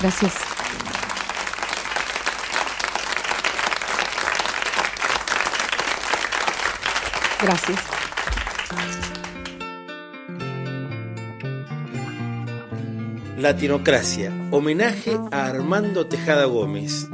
Gracias. 0.00 0.32
Gracias. 7.42 7.78
Latinocracia, 13.36 14.32
homenaje 14.50 15.18
a 15.30 15.46
Armando 15.46 16.06
Tejada 16.06 16.44
Gómez. 16.44 17.08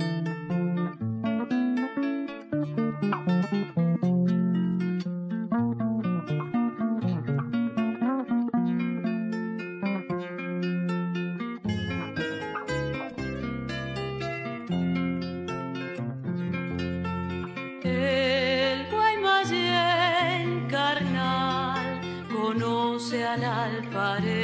but 23.97 24.22
it 24.24 24.36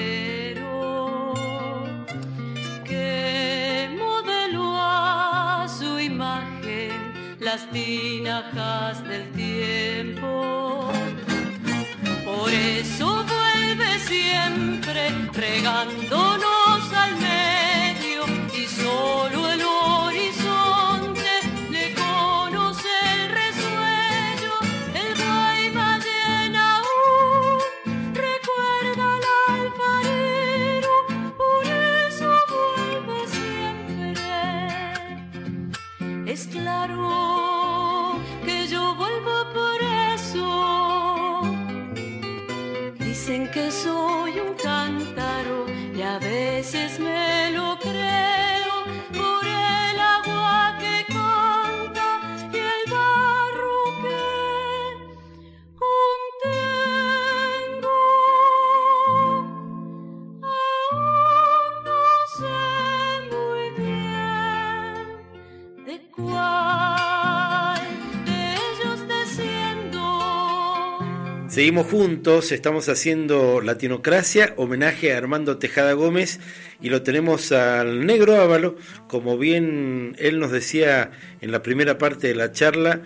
Juntos, 71.81 72.53
estamos 72.53 72.91
haciendo 72.91 73.63
Latinocracia, 73.63 74.53
homenaje 74.59 75.13
a 75.13 75.17
Armando 75.17 75.57
Tejada 75.57 75.95
Gómez 75.95 76.39
y 76.83 76.91
lo 76.91 77.03
tenemos 77.03 77.51
al 77.51 78.05
negro 78.05 78.37
Ávalo, 78.37 78.77
como 79.09 79.39
bien 79.39 80.15
él 80.19 80.39
nos 80.39 80.53
decía 80.53 81.13
en 81.41 81.51
la 81.51 81.63
primera 81.63 81.97
parte 81.97 82.29
de 82.29 82.35
la 82.35 82.53
charla, 82.53 83.01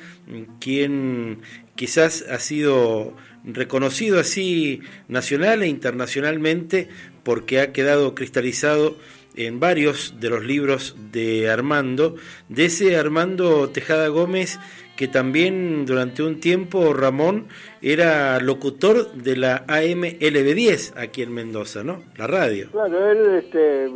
quien 0.59 1.43
quizás 1.77 2.25
ha 2.29 2.41
sido 2.41 3.17
reconocido 3.45 4.19
así 4.19 4.81
nacional 5.07 5.63
e 5.63 5.69
internacionalmente 5.69 6.89
porque 7.23 7.61
ha 7.61 7.73
quedado 7.73 8.17
cristalizado 8.17 8.99
en 9.37 9.61
varios 9.61 10.15
de 10.19 10.31
los 10.31 10.45
libros 10.45 10.97
de 11.13 11.49
Armando, 11.49 12.17
de 12.49 12.65
ese 12.65 12.97
Armando 12.97 13.69
Tejada 13.69 14.09
Gómez 14.09 14.59
que 14.97 15.09
también 15.09 15.85
durante 15.87 16.23
un 16.23 16.41
tiempo 16.41 16.93
Ramón 16.95 17.49
era 17.83 18.41
locutor 18.41 19.13
de 19.13 19.37
la 19.37 19.57
AM 19.69 20.03
LB10 20.21 20.95
aquí 20.97 21.23
en 21.23 21.33
Mendoza, 21.35 21.85
¿no? 21.85 22.03
La 22.17 22.27
radio. 22.27 22.71
Claro, 22.73 23.11
él, 23.11 23.37
este, 23.45 23.89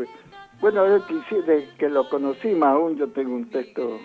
bueno, 0.60 0.84
él 0.86 1.02
quisi- 1.02 1.44
de 1.44 1.66
que 1.78 1.88
lo 1.88 2.08
conocí 2.08 2.48
más 2.48 2.74
aún, 2.74 2.96
yo 2.98 3.08
tengo 3.08 3.34
un 3.34 3.48
texto 3.50 3.98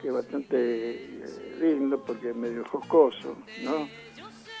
que 0.00 0.08
es 0.08 0.14
bastante 0.14 0.56
eh, 0.94 1.58
lindo 1.60 2.02
porque 2.06 2.30
es 2.30 2.36
medio 2.36 2.64
jocoso, 2.64 3.36
¿no? 3.64 3.88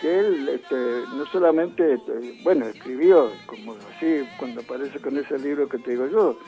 Que 0.00 0.18
él, 0.20 0.48
este, 0.50 0.76
no 1.16 1.24
solamente, 1.32 1.94
este, 1.94 2.40
bueno, 2.44 2.66
escribió, 2.66 3.30
como 3.46 3.74
así, 3.96 4.22
cuando 4.38 4.60
aparece 4.60 4.98
con 5.00 5.16
ese 5.16 5.38
libro 5.38 5.68
que 5.68 5.78
te 5.78 5.92
digo 5.92 6.06
yo, 6.08 6.38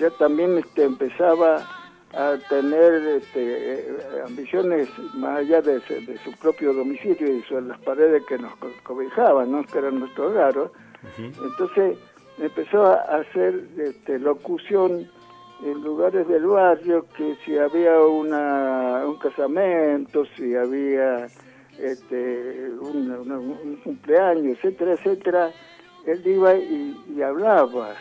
ya 0.00 0.10
también 0.10 0.56
este, 0.58 0.84
empezaba 0.84 1.68
a 2.14 2.36
tener 2.48 2.94
este, 3.18 3.80
eh, 3.80 3.86
ambiciones 4.24 4.88
más 5.14 5.38
allá 5.40 5.60
de, 5.60 5.80
su- 5.82 6.04
de 6.06 6.18
su 6.24 6.32
propio 6.32 6.72
domicilio 6.72 7.36
y 7.36 7.42
sobre 7.42 7.66
las 7.66 7.78
paredes 7.80 8.24
que 8.26 8.38
nos 8.38 8.56
co- 8.56 8.72
cobijaban, 8.82 9.52
¿no? 9.52 9.62
que 9.64 9.78
eran 9.78 10.00
nuestro 10.00 10.28
hogar. 10.30 10.56
¿no? 10.56 10.70
Entonces 11.44 11.98
empezó 12.38 12.82
a 12.86 12.94
hacer 13.18 13.62
este, 13.78 14.18
locución 14.18 15.08
en 15.64 15.82
lugares 15.82 16.26
del 16.28 16.46
barrio, 16.46 17.04
que 17.16 17.36
si 17.44 17.58
había 17.58 18.00
una, 18.00 19.02
un 19.06 19.16
casamiento, 19.18 20.24
si 20.36 20.54
había 20.54 21.26
este, 21.78 22.70
un, 22.80 23.80
cumpleaños, 23.84 24.56
etcétera, 24.58 24.92
etcétera, 24.92 25.50
él 26.06 26.22
iba 26.26 26.54
y, 26.54 26.96
y 27.16 27.22
hablaba 27.22 27.94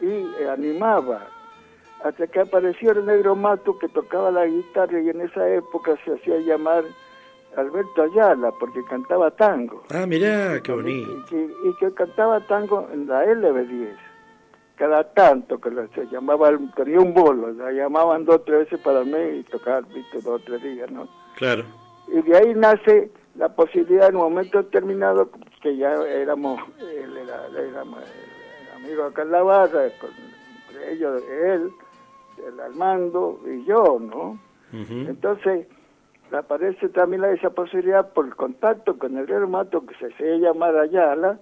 y 0.00 0.44
animaba 0.44 1.26
hasta 2.04 2.26
que 2.26 2.40
apareció 2.40 2.92
el 2.92 3.06
negro 3.06 3.34
Mato 3.34 3.78
que 3.78 3.88
tocaba 3.88 4.30
la 4.30 4.46
guitarra 4.46 5.00
y 5.00 5.08
en 5.10 5.20
esa 5.22 5.48
época 5.48 5.96
se 6.04 6.14
hacía 6.14 6.38
llamar 6.38 6.84
Alberto 7.56 8.02
Ayala 8.02 8.52
porque 8.60 8.84
cantaba 8.84 9.30
tango 9.32 9.82
Ah, 9.90 10.06
mirá, 10.06 10.60
qué 10.62 10.70
bonito. 10.72 11.10
y, 11.30 11.68
y 11.68 11.74
que 11.80 11.92
cantaba 11.94 12.40
tango 12.46 12.88
en 12.92 13.06
la 13.08 13.24
LB10 13.24 13.96
cada 14.76 15.02
tanto 15.12 15.60
que 15.60 15.70
se 15.94 16.06
llamaba 16.06 16.50
tenía 16.76 17.00
un 17.00 17.12
bolo 17.12 17.50
la 17.52 17.72
llamaban 17.72 18.24
dos 18.24 18.36
o 18.36 18.40
tres 18.42 18.60
veces 18.60 18.78
para 18.80 19.02
mí 19.02 19.18
y 19.40 19.42
tocaba 19.44 19.80
viste 19.80 20.18
dos 20.20 20.40
o 20.40 20.44
tres 20.44 20.62
días 20.62 20.88
no 20.92 21.08
Claro. 21.36 21.64
y 22.06 22.22
de 22.22 22.36
ahí 22.36 22.54
nace 22.54 23.10
la 23.34 23.48
posibilidad 23.48 24.08
en 24.08 24.16
un 24.16 24.22
momento 24.22 24.58
determinado 24.62 25.30
que 25.62 25.76
ya 25.76 25.92
éramos 26.04 26.60
él 26.78 27.16
era, 27.16 27.46
éramos, 27.60 28.04
amigos 28.76 29.10
acá 29.10 29.22
en 29.22 29.30
la 29.32 29.42
barra 29.42 29.88
con, 30.00 30.10
entre 30.68 30.92
ellos 30.92 31.22
él 31.28 31.72
el 32.46 32.60
Armando 32.60 33.40
y 33.46 33.64
yo 33.64 33.98
no 34.00 34.38
Ujú. 34.72 35.08
entonces 35.08 35.66
aparece 36.32 36.88
también 36.90 37.24
esa 37.24 37.50
posibilidad 37.50 38.12
por 38.12 38.26
el 38.26 38.36
contacto 38.36 38.98
con 38.98 39.16
el 39.16 39.26
Real 39.26 39.48
Mato 39.48 39.86
que 39.86 39.94
se 39.96 40.12
hacía 40.12 40.36
llamar 40.36 40.76
Ayala, 40.76 41.38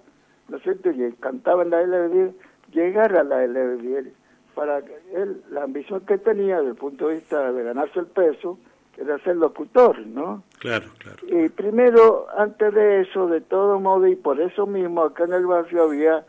¿no 0.47 0.57
es 0.57 0.63
cierto? 0.63 0.91
Y 0.91 1.11
cantaba 1.19 1.63
en 1.63 1.71
la 1.71 1.83
LB10, 1.83 2.33
llegar 2.71 3.17
a 3.17 3.23
la 3.23 3.45
LB10 3.45 4.11
para 4.55 4.81
que 4.81 4.97
él, 5.13 5.43
la 5.51 5.63
ambición 5.63 6.01
que 6.05 6.17
tenía 6.17 6.57
desde 6.57 6.69
el 6.71 6.75
punto 6.77 7.09
de 7.09 7.15
vista 7.15 7.51
de 7.51 7.63
ganarse 7.63 7.99
el 7.99 8.07
peso, 8.07 8.57
era 8.97 9.19
ser 9.19 9.35
locutor, 9.35 9.99
¿no? 10.07 10.43
Claro, 10.59 10.87
claro. 10.97 11.17
Y 11.27 11.49
primero, 11.49 12.25
antes 12.35 12.73
de 12.73 13.01
eso, 13.01 13.27
de 13.27 13.41
todo 13.41 13.79
modo, 13.79 14.07
y 14.07 14.15
por 14.15 14.41
eso 14.41 14.65
mismo, 14.65 15.03
acá 15.03 15.25
en 15.25 15.33
el 15.33 15.45
barrio 15.45 15.83
había 15.83 16.25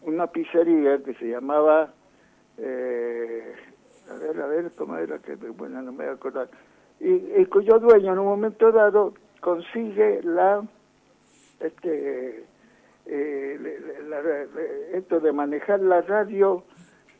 una 0.00 0.26
pizzería 0.28 1.02
que 1.04 1.12
se 1.14 1.28
llamaba, 1.28 1.92
eh, 2.56 3.54
a 4.10 4.14
ver, 4.14 4.40
a 4.40 4.46
ver, 4.46 4.70
¿cómo 4.76 4.96
era? 4.98 5.18
Que, 5.18 5.34
bueno, 5.34 5.82
no 5.82 5.92
me 5.92 6.04
voy 6.04 6.12
a 6.12 6.12
acordar. 6.12 6.48
Y, 7.00 7.10
y 7.40 7.46
cuyo 7.46 7.78
dueño 7.78 8.12
en 8.12 8.18
un 8.18 8.26
momento 8.26 8.72
dado 8.72 9.14
consigue 9.40 10.20
la, 10.22 10.62
este, 11.60 12.44
eh, 13.06 13.80
la- 14.08 14.96
esto 14.96 15.20
de 15.20 15.32
manejar 15.32 15.80
la 15.80 16.00
radio 16.02 16.64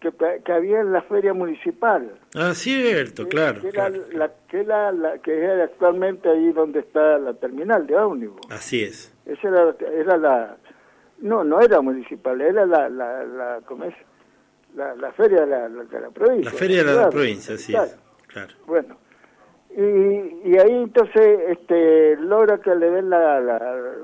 que, 0.01 0.13
que 0.45 0.53
había 0.53 0.81
en 0.81 0.93
la 0.93 1.03
feria 1.03 1.33
municipal 1.33 2.19
Ah, 2.35 2.53
cierto, 2.55 3.29
claro. 3.29 3.61
que 3.63 3.69
era 3.69 3.89
claro. 3.91 4.05
la 4.13 4.31
que 4.49 4.61
era 4.61 4.93
la 4.93 5.19
que 5.19 5.45
es 5.45 5.61
actualmente 5.71 6.29
ahí 6.29 6.53
donde 6.53 6.81
está 6.81 7.19
la 7.19 7.35
terminal 7.35 7.87
de 7.87 7.97
ómnibus. 7.97 8.41
Así 8.51 8.83
es. 8.83 9.13
Esa 9.25 9.49
era, 9.49 9.75
era 9.93 10.17
la 10.19 10.57
no 11.21 11.45
no 11.45 11.61
era 11.61 11.81
municipal, 11.81 12.41
era 12.41 12.67
la 12.67 12.89
la, 12.91 13.25
la 13.25 13.61
¿cómo 13.67 13.85
es? 13.85 13.95
La, 14.77 14.95
la 14.95 15.11
feria 15.13 15.41
de 15.41 15.47
la, 15.47 15.69
de 15.69 16.01
la 16.01 16.11
provincia. 16.11 16.51
La 16.53 16.57
feria 16.57 16.79
de 16.79 16.85
la 16.85 16.93
claro. 16.93 17.11
provincia, 17.11 17.55
así 17.55 17.73
Claro. 17.73 17.87
es. 17.89 17.99
Claro. 18.29 18.55
Bueno, 18.67 18.97
y, 19.71 20.51
y 20.51 20.59
ahí 20.59 20.83
entonces 20.83 21.41
este 21.49 22.17
logra 22.19 22.59
que 22.59 22.75
le 22.75 22.91
den 22.91 23.09
la, 23.11 23.41
la- 23.41 23.59
la- 23.59 23.95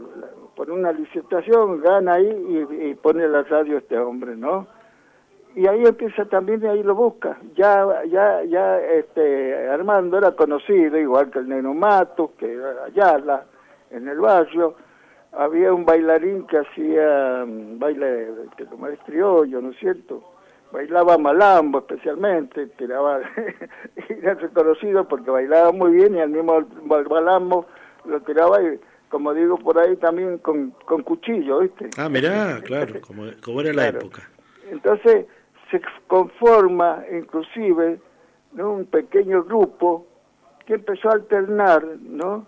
por 0.57 0.71
una 0.71 0.93
licitación, 0.93 1.81
gana 1.81 2.15
ahí 2.15 2.67
y, 2.71 2.89
y 2.91 2.95
pone 2.95 3.27
la 3.29 3.43
radio 3.43 3.79
este 3.79 3.99
hombre, 3.99 4.35
¿no? 4.37 4.67
Y 5.55 5.67
ahí 5.67 5.85
empieza 5.85 6.25
también, 6.27 6.63
y 6.63 6.67
ahí 6.67 6.83
lo 6.83 6.95
busca. 6.95 7.39
Ya, 7.55 8.05
ya, 8.07 8.43
ya, 8.45 8.79
este, 8.81 9.69
Armando 9.69 10.17
era 10.17 10.33
conocido, 10.33 10.97
igual 10.99 11.31
que 11.31 11.41
el 11.41 11.49
Neno 11.49 11.75
Matos, 11.75 12.31
que 12.39 12.53
era 12.55 12.85
Ayala, 12.87 13.45
en 13.91 14.09
el 14.09 14.19
barrio. 14.19 14.75
Había 15.33 15.73
un 15.75 15.85
bailarín 15.85 16.47
que 16.47 16.59
hacía 16.59 17.45
mm, 17.47 17.79
baile, 17.79 18.29
este, 18.51 18.65
como 18.67 18.87
es 18.89 18.99
criollo, 19.05 19.61
¿no 19.61 19.71
es 19.71 19.79
cierto? 19.79 20.23
Bailaba 20.73 21.19
malambo 21.19 21.81
especialmente, 21.81 22.67
tiraba, 22.79 23.21
era 24.09 24.35
reconocido 24.35 25.07
porque 25.07 25.31
bailaba 25.31 25.71
muy 25.73 25.93
bien 25.93 26.15
y 26.17 26.21
al 26.21 26.31
mismo 26.31 26.65
malambo 27.09 27.67
lo 28.07 28.21
tiraba 28.23 28.63
y, 28.63 28.81
como 29.11 29.35
digo 29.35 29.59
por 29.59 29.79
ahí, 29.79 29.97
también 29.97 30.39
con, 30.39 30.71
con 30.87 31.03
cuchillo, 31.03 31.59
¿viste? 31.61 31.91
Ah, 31.99 32.09
mirá, 32.09 32.61
claro, 32.65 33.01
como, 33.07 33.25
como 33.45 33.61
era 33.61 33.73
la 33.75 33.83
Claro. 33.83 33.99
época. 34.01 34.23
Entonces 34.71 35.27
se 35.71 35.81
conforma 36.07 37.05
inclusive 37.13 38.01
¿no? 38.53 38.73
un 38.73 38.87
pequeño 38.87 39.45
grupo 39.45 40.07
que 40.67 40.75
empezó 40.75 41.11
a 41.11 41.15
alternar 41.15 41.85
¿no? 42.01 42.47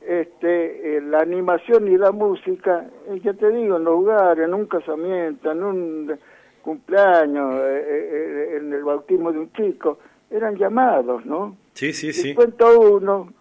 este, 0.00 0.96
eh, 0.96 1.00
la 1.02 1.20
animación 1.20 1.86
y 1.86 1.96
la 1.96 2.10
música, 2.10 2.86
eh, 3.08 3.20
ya 3.22 3.32
te 3.34 3.48
digo, 3.50 3.76
en 3.76 3.84
los 3.84 3.94
lugares, 3.94 4.44
en 4.44 4.54
un 4.54 4.66
casamiento, 4.66 5.52
en 5.52 5.62
un 5.62 6.18
cumpleaños, 6.62 7.54
eh, 7.56 7.86
eh, 7.88 8.56
en 8.58 8.72
el 8.72 8.84
bautismo 8.84 9.32
de 9.32 9.38
un 9.40 9.52
chico, 9.52 9.98
eran 10.30 10.56
llamados, 10.56 11.24
¿no? 11.26 11.56
Sí, 11.74 11.92
sí, 11.92 12.08
Y 12.08 12.12
sí. 12.12 12.34
cuento 12.34 12.80
uno 12.80 13.32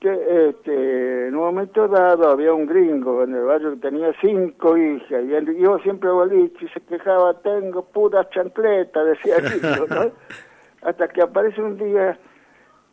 que 0.00 0.48
este, 0.50 1.28
en 1.28 1.34
un 1.34 1.44
momento 1.44 1.88
dado 1.88 2.28
había 2.28 2.52
un 2.52 2.66
gringo 2.66 3.22
en 3.22 3.34
el 3.34 3.44
barrio 3.44 3.70
que 3.72 3.88
tenía 3.88 4.12
cinco 4.20 4.76
hijas 4.76 5.24
y 5.24 5.32
él 5.34 5.56
iba 5.58 5.78
siempre 5.80 6.10
a 6.10 6.12
boliche 6.12 6.66
y 6.66 6.68
se 6.68 6.80
quejaba, 6.82 7.40
tengo 7.40 7.84
puras 7.86 8.28
chancletas, 8.30 9.06
decía 9.06 9.36
el 9.36 9.48
gringo, 9.60 9.86
¿no? 9.88 10.12
Hasta 10.82 11.08
que 11.08 11.22
aparece 11.22 11.62
un 11.62 11.78
día 11.78 12.18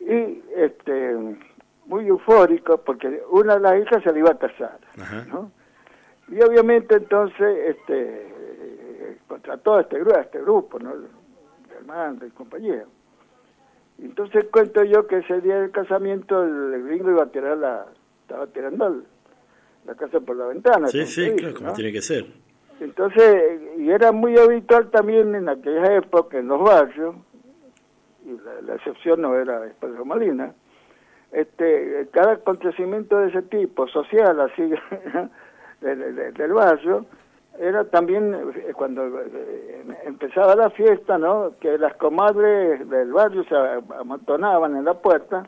y 0.00 0.42
este 0.56 1.14
muy 1.86 2.06
eufórico 2.08 2.78
porque 2.78 3.22
una 3.30 3.54
de 3.56 3.60
las 3.60 3.82
hijas 3.82 4.02
se 4.02 4.12
le 4.12 4.20
iba 4.20 4.30
a 4.30 4.38
casar, 4.38 4.78
Ajá. 4.98 5.26
¿no? 5.30 5.50
Y 6.28 6.40
obviamente 6.42 6.94
entonces 6.94 7.76
este 7.76 8.32
eh, 9.32 9.38
contrató 9.40 9.74
a 9.76 9.80
este, 9.82 10.02
gru- 10.02 10.16
a 10.16 10.20
este 10.20 10.40
grupo, 10.40 10.78
¿no? 10.78 10.96
De 10.96 11.06
hermanos 11.78 12.22
y 12.26 12.30
compañía. 12.30 12.84
Entonces 14.00 14.46
cuento 14.52 14.82
yo 14.84 15.06
que 15.06 15.18
ese 15.18 15.40
día 15.40 15.60
del 15.60 15.70
casamiento 15.70 16.42
el 16.42 16.82
gringo 16.86 17.10
iba 17.10 17.22
a 17.24 17.26
tirar 17.26 17.56
la, 17.58 17.86
estaba 18.22 18.46
tirando 18.48 19.02
la 19.86 19.94
casa 19.94 20.20
por 20.20 20.36
la 20.36 20.46
ventana. 20.46 20.88
Sí, 20.88 21.06
sí, 21.06 21.22
dice, 21.22 21.36
claro, 21.36 21.54
como 21.54 21.72
tiene 21.72 21.92
que 21.92 22.02
ser. 22.02 22.26
Entonces, 22.80 23.60
y 23.78 23.90
era 23.90 24.10
muy 24.10 24.36
habitual 24.36 24.90
también 24.90 25.34
en 25.34 25.48
aquella 25.48 25.94
época 25.96 26.38
en 26.38 26.48
los 26.48 26.60
barrios, 26.62 27.14
y 28.24 28.32
la, 28.44 28.60
la 28.62 28.74
excepción 28.74 29.20
no 29.20 29.36
era 29.36 29.60
Pedro 29.80 30.04
Molina, 30.04 30.52
este, 31.30 32.08
cada 32.12 32.32
acontecimiento 32.32 33.18
de 33.18 33.28
ese 33.28 33.42
tipo, 33.42 33.86
social, 33.88 34.40
así, 34.40 34.62
de- 35.80 35.96
de- 35.96 36.12
de- 36.12 36.32
del 36.32 36.52
barrio, 36.52 37.06
era 37.58 37.84
también 37.84 38.34
eh, 38.34 38.72
cuando 38.74 39.06
eh, 39.20 39.84
empezaba 40.04 40.54
la 40.56 40.70
fiesta, 40.70 41.18
¿no? 41.18 41.52
Que 41.60 41.76
las 41.78 41.94
comadres 41.96 42.88
del 42.88 43.12
barrio 43.12 43.44
se 43.44 43.54
amontonaban 43.98 44.76
en 44.76 44.84
la 44.84 44.94
puerta 44.94 45.46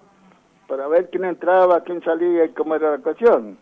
para 0.68 0.86
ver 0.88 1.08
quién 1.10 1.24
entraba, 1.24 1.82
quién 1.82 2.02
salía 2.02 2.44
y 2.44 2.50
cómo 2.50 2.74
era 2.74 2.92
la 2.92 2.98
cuestión. 2.98 3.56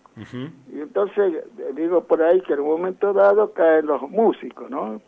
Y 0.72 0.80
entonces 0.80 1.34
eh, 1.58 1.72
digo 1.74 2.02
por 2.04 2.22
ahí 2.22 2.40
que 2.42 2.52
en 2.54 2.60
un 2.60 2.68
momento 2.68 3.12
dado 3.12 3.52
caen 3.52 3.86
los 3.86 4.02
músicos, 4.10 4.68
¿no? 4.70 5.00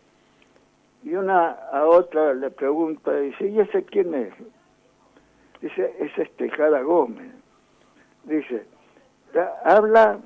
Y 1.03 1.15
una 1.15 1.51
a 1.73 1.85
otra 1.87 2.33
le 2.33 2.51
pregunta, 2.51 3.15
dice, 3.17 3.47
¿y 3.49 3.61
ese 3.61 3.85
quién 3.85 4.15
es? 4.15 4.33
Dice, 5.61 5.95
es 5.99 6.17
este 6.19 6.49
Jada 6.51 6.81
Gómez. 6.83 7.31
Dice, 8.25 8.65
"Ha- 9.35 9.77
habla, 9.77 10.19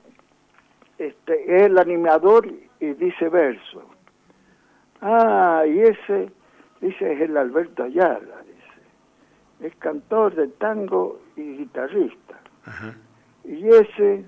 este, 0.98 1.56
es 1.56 1.62
el 1.62 1.78
animador 1.78 2.46
y 2.81 2.87
dice 2.95 3.29
verso. 3.29 3.83
Ah, 5.01 5.64
y 5.66 5.81
ese, 5.81 6.31
dice, 6.81 7.12
es 7.12 7.20
el 7.20 7.37
Alberto 7.37 7.85
Ayala, 7.85 8.43
dice. 8.43 9.66
Es 9.68 9.74
cantor 9.76 10.35
de 10.35 10.49
tango 10.49 11.20
y 11.37 11.59
guitarrista. 11.59 12.41
Ajá. 12.64 12.95
Y 13.45 13.66
ese, 13.68 14.24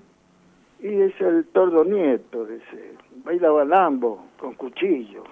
y 0.80 1.00
es 1.02 1.20
el 1.20 1.44
tordo 1.48 1.84
nieto, 1.84 2.46
dice, 2.46 2.94
baila 3.24 3.50
balambo 3.50 4.26
con 4.38 4.54
cuchillo. 4.54 5.24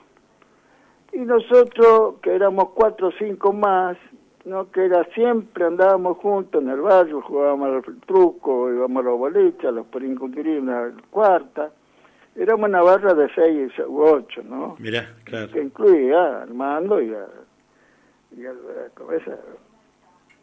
Y 1.12 1.20
nosotros, 1.20 2.16
que 2.20 2.34
éramos 2.34 2.70
cuatro 2.70 3.08
o 3.08 3.12
cinco 3.12 3.52
más, 3.52 3.96
no 4.44 4.70
que 4.70 4.84
era 4.84 5.04
siempre 5.14 5.64
andábamos 5.64 6.18
juntos 6.18 6.62
en 6.62 6.68
el 6.68 6.80
barrio, 6.80 7.22
jugábamos 7.22 7.86
al 7.86 8.00
truco, 8.00 8.72
íbamos 8.72 9.00
a 9.00 9.08
los 9.08 9.18
boliches, 9.18 9.64
a 9.64 9.70
los 9.70 9.86
perincuquirinos, 9.86 10.74
a 10.74 10.86
la 10.86 11.02
cuarta. 11.10 11.70
Éramos 12.38 12.68
una 12.68 12.82
barra 12.82 13.14
de 13.14 13.28
seis 13.34 13.72
u 13.86 14.00
ocho, 14.02 14.42
¿no? 14.44 14.76
Mirá, 14.78 15.12
claro. 15.24 15.50
Que 15.52 15.60
incluía 15.60 16.18
a 16.20 16.42
Armando 16.42 17.00
y 17.02 17.12
a, 17.12 17.26
y 18.36 18.46
a, 18.46 18.52
la 18.52 18.88
cabeza, 18.94 19.36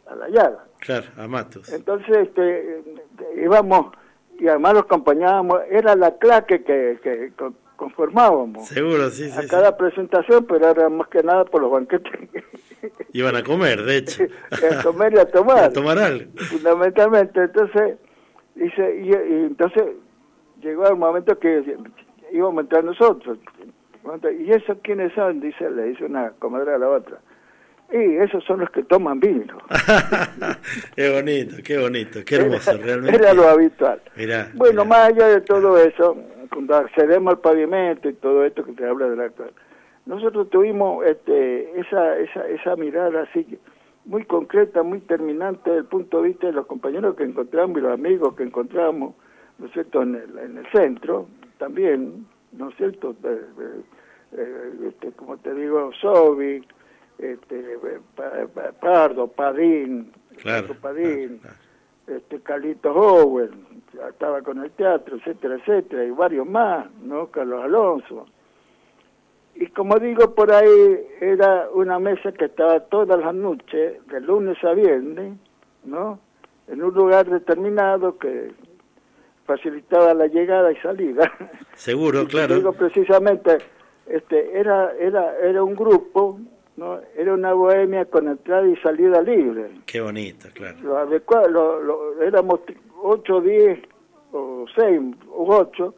a 0.06 0.14
la 0.14 0.28
Yala. 0.28 0.64
Claro, 0.80 1.06
a 1.16 1.26
Matos. 1.26 1.72
Entonces 1.72 2.16
este, 2.28 2.82
íbamos 3.42 3.92
y 4.38 4.46
además 4.48 4.74
los 4.74 4.82
acompañábamos, 4.82 5.60
era 5.70 5.96
la 5.96 6.16
claque 6.18 6.62
que, 6.62 6.98
que 7.02 7.32
co- 7.38 7.54
conformábamos 7.76 8.68
Seguro, 8.68 9.08
sí, 9.10 9.30
a 9.30 9.40
sí, 9.42 9.48
cada 9.48 9.70
sí. 9.70 9.74
presentación, 9.78 10.44
pero 10.44 10.68
era 10.68 10.90
más 10.90 11.08
que 11.08 11.22
nada 11.22 11.46
por 11.46 11.62
los 11.62 11.70
banquetes 11.70 12.12
Iban 13.14 13.36
a 13.36 13.42
comer, 13.42 13.82
de 13.82 13.96
hecho. 13.96 14.24
a 14.78 14.82
comer 14.82 15.14
y 15.14 15.18
a 15.18 15.24
tomar, 15.30 15.58
A 15.64 15.70
tomar 15.70 15.98
algo. 15.98 16.30
fundamentalmente. 16.50 17.42
Entonces, 17.44 17.96
dice, 18.54 18.96
y, 19.02 19.08
y 19.08 19.44
entonces 19.46 19.84
llegó 20.66 20.86
el 20.88 20.96
momento 20.96 21.38
que 21.38 21.62
íbamos 22.32 22.58
a 22.58 22.60
entrar 22.62 22.84
nosotros. 22.84 23.38
¿Y 24.38 24.50
esos 24.52 24.78
quiénes 24.82 25.12
son? 25.14 25.40
Dice, 25.40 25.70
le 25.70 25.84
dice 25.84 26.04
una 26.04 26.30
comadre 26.38 26.74
a 26.74 26.78
la 26.78 26.88
otra. 26.88 27.18
Y 27.92 28.16
esos 28.16 28.42
son 28.44 28.60
los 28.60 28.70
que 28.70 28.82
toman 28.82 29.20
vino. 29.20 29.58
qué 30.96 31.12
bonito, 31.14 31.56
qué 31.64 31.78
bonito, 31.78 32.20
qué 32.24 32.36
hermoso, 32.36 32.72
Era- 32.72 32.84
realmente. 32.84 33.16
Era 33.16 33.32
lo 33.34 33.48
habitual. 33.48 34.00
Mirá, 34.16 34.50
Bueno, 34.54 34.84
mirá. 34.84 34.96
más 34.96 35.08
allá 35.08 35.28
de 35.28 35.40
todo 35.42 35.78
eso, 35.78 36.16
cuando 36.52 36.76
accedemos 36.76 37.34
al 37.34 37.40
pavimento 37.40 38.08
y 38.08 38.14
todo 38.14 38.44
esto 38.44 38.64
que 38.64 38.72
te 38.72 38.86
habla 38.86 39.08
del 39.08 39.20
actual, 39.20 39.52
nosotros 40.04 40.50
tuvimos 40.50 41.04
este, 41.06 41.78
esa, 41.80 42.16
esa, 42.18 42.46
esa 42.48 42.76
mirada 42.76 43.22
así 43.22 43.58
muy 44.04 44.24
concreta, 44.24 44.82
muy 44.84 45.00
terminante 45.00 45.68
desde 45.70 45.80
el 45.80 45.86
punto 45.86 46.22
de 46.22 46.28
vista 46.28 46.46
de 46.46 46.52
los 46.52 46.66
compañeros 46.66 47.16
que 47.16 47.24
encontramos 47.24 47.78
y 47.78 47.80
los 47.80 47.92
amigos 47.92 48.34
que 48.36 48.44
encontramos, 48.44 49.14
¿no 49.58 49.66
es 49.66 49.72
cierto?, 49.72 50.02
en 50.02 50.14
el, 50.14 50.38
en 50.38 50.58
el 50.58 50.66
centro 50.72 51.26
también, 51.58 52.26
¿no 52.52 52.68
es 52.70 52.76
cierto?, 52.76 53.14
De- 53.22 53.30
de- 53.40 53.80
eh, 54.32 54.72
este, 54.88 55.12
como 55.12 55.36
te 55.38 55.54
digo, 55.54 55.90
Sobi, 56.00 56.62
este, 57.18 57.58
eh, 57.74 57.78
Pa- 58.14 58.46
Pa- 58.52 58.72
Pardo, 58.72 59.28
Padín, 59.28 60.12
Claro, 60.38 60.74
Padín, 60.80 61.38
claro, 61.38 61.56
este 62.06 62.40
Carlitos 62.40 62.94
Owen, 62.94 63.50
estaba 64.10 64.42
con 64.42 64.62
el 64.62 64.70
teatro, 64.72 65.16
etcétera, 65.16 65.54
etcétera, 65.56 66.04
y 66.04 66.10
varios 66.10 66.46
más, 66.46 66.86
¿no? 67.02 67.28
Carlos 67.28 67.64
Alonso. 67.64 68.26
Y 69.54 69.68
como 69.68 69.98
digo, 69.98 70.34
por 70.34 70.52
ahí 70.52 71.06
era 71.20 71.68
una 71.72 71.98
mesa 71.98 72.30
que 72.32 72.44
estaba 72.44 72.80
todas 72.80 73.18
las 73.18 73.34
noches, 73.34 74.06
de 74.08 74.20
lunes 74.20 74.62
a 74.62 74.74
viernes, 74.74 75.38
¿no? 75.84 76.18
En 76.68 76.82
un 76.82 76.92
lugar 76.92 77.30
determinado 77.30 78.18
que 78.18 78.52
facilitaba 79.46 80.12
la 80.14 80.26
llegada 80.26 80.72
y 80.72 80.76
salida. 80.76 81.30
Seguro, 81.74 82.22
Y 82.22 82.26
claro. 82.26 82.56
Digo 82.56 82.72
precisamente, 82.72 83.58
este, 84.06 84.58
era, 84.58 84.92
era, 85.00 85.36
era 85.38 85.62
un 85.62 85.74
grupo, 85.74 86.38
¿no? 86.76 87.00
Era 87.16 87.32
una 87.34 87.52
bohemia 87.54 88.04
con 88.06 88.28
entrada 88.28 88.66
y 88.68 88.76
salida 88.76 89.22
libre 89.22 89.70
Qué 89.86 90.00
bonito, 90.00 90.48
claro. 90.52 90.76
lo 90.82 90.98
adecua- 90.98 91.48
lo, 91.48 91.80
lo- 91.80 92.22
éramos 92.22 92.60
8, 93.02 93.40
10 93.40 93.78
o 94.32 94.66
6 94.74 95.00
u 95.28 95.52
8 95.52 95.94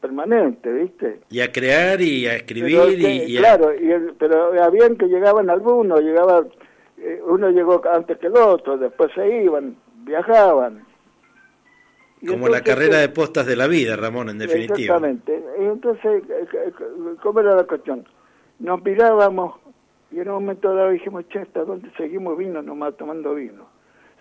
permanentes, 0.00 0.74
¿viste? 0.74 1.20
Y 1.30 1.40
a 1.40 1.50
crear 1.50 2.00
y 2.00 2.26
a 2.26 2.36
escribir 2.36 2.98
y, 3.00 3.32
y 3.32 3.36
a- 3.38 3.40
claro, 3.40 3.74
y 3.74 3.90
el- 3.90 4.14
pero 4.18 4.62
habían 4.62 4.96
que 4.96 5.06
llegaban 5.06 5.48
algunos, 5.48 6.00
llegaba, 6.02 6.44
eh, 6.98 7.20
uno 7.26 7.48
llegó 7.50 7.80
antes 7.90 8.18
que 8.18 8.26
el 8.26 8.36
otro, 8.36 8.76
después 8.76 9.10
se 9.14 9.42
iban, 9.42 9.76
viajaban. 10.04 10.83
Y 12.24 12.26
como 12.26 12.48
la 12.48 12.62
carrera 12.62 12.98
eh, 12.98 13.02
de 13.02 13.08
postas 13.10 13.44
de 13.46 13.54
la 13.54 13.66
vida, 13.66 13.96
Ramón, 13.96 14.30
en 14.30 14.38
definitiva. 14.38 14.96
Exactamente. 14.96 15.44
Y 15.60 15.64
entonces, 15.64 16.22
eh, 16.30 16.46
eh, 16.54 16.72
¿cómo 17.22 17.40
era 17.40 17.54
la 17.54 17.64
cuestión? 17.64 18.06
Nos 18.58 18.82
mirábamos 18.82 19.56
y 20.10 20.20
en 20.20 20.28
un 20.28 20.34
momento 20.34 20.74
dado 20.74 20.90
dijimos, 20.90 21.28
che, 21.28 21.40
¿hasta 21.40 21.64
dónde 21.64 21.90
seguimos 21.98 22.38
vino 22.38 22.62
nomás 22.62 22.96
tomando 22.96 23.34
vino? 23.34 23.68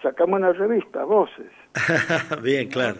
Sacamos 0.02 0.38
una 0.40 0.52
revista, 0.52 1.06
Voces, 1.06 1.52
Bien, 2.44 2.68
claro. 2.68 2.98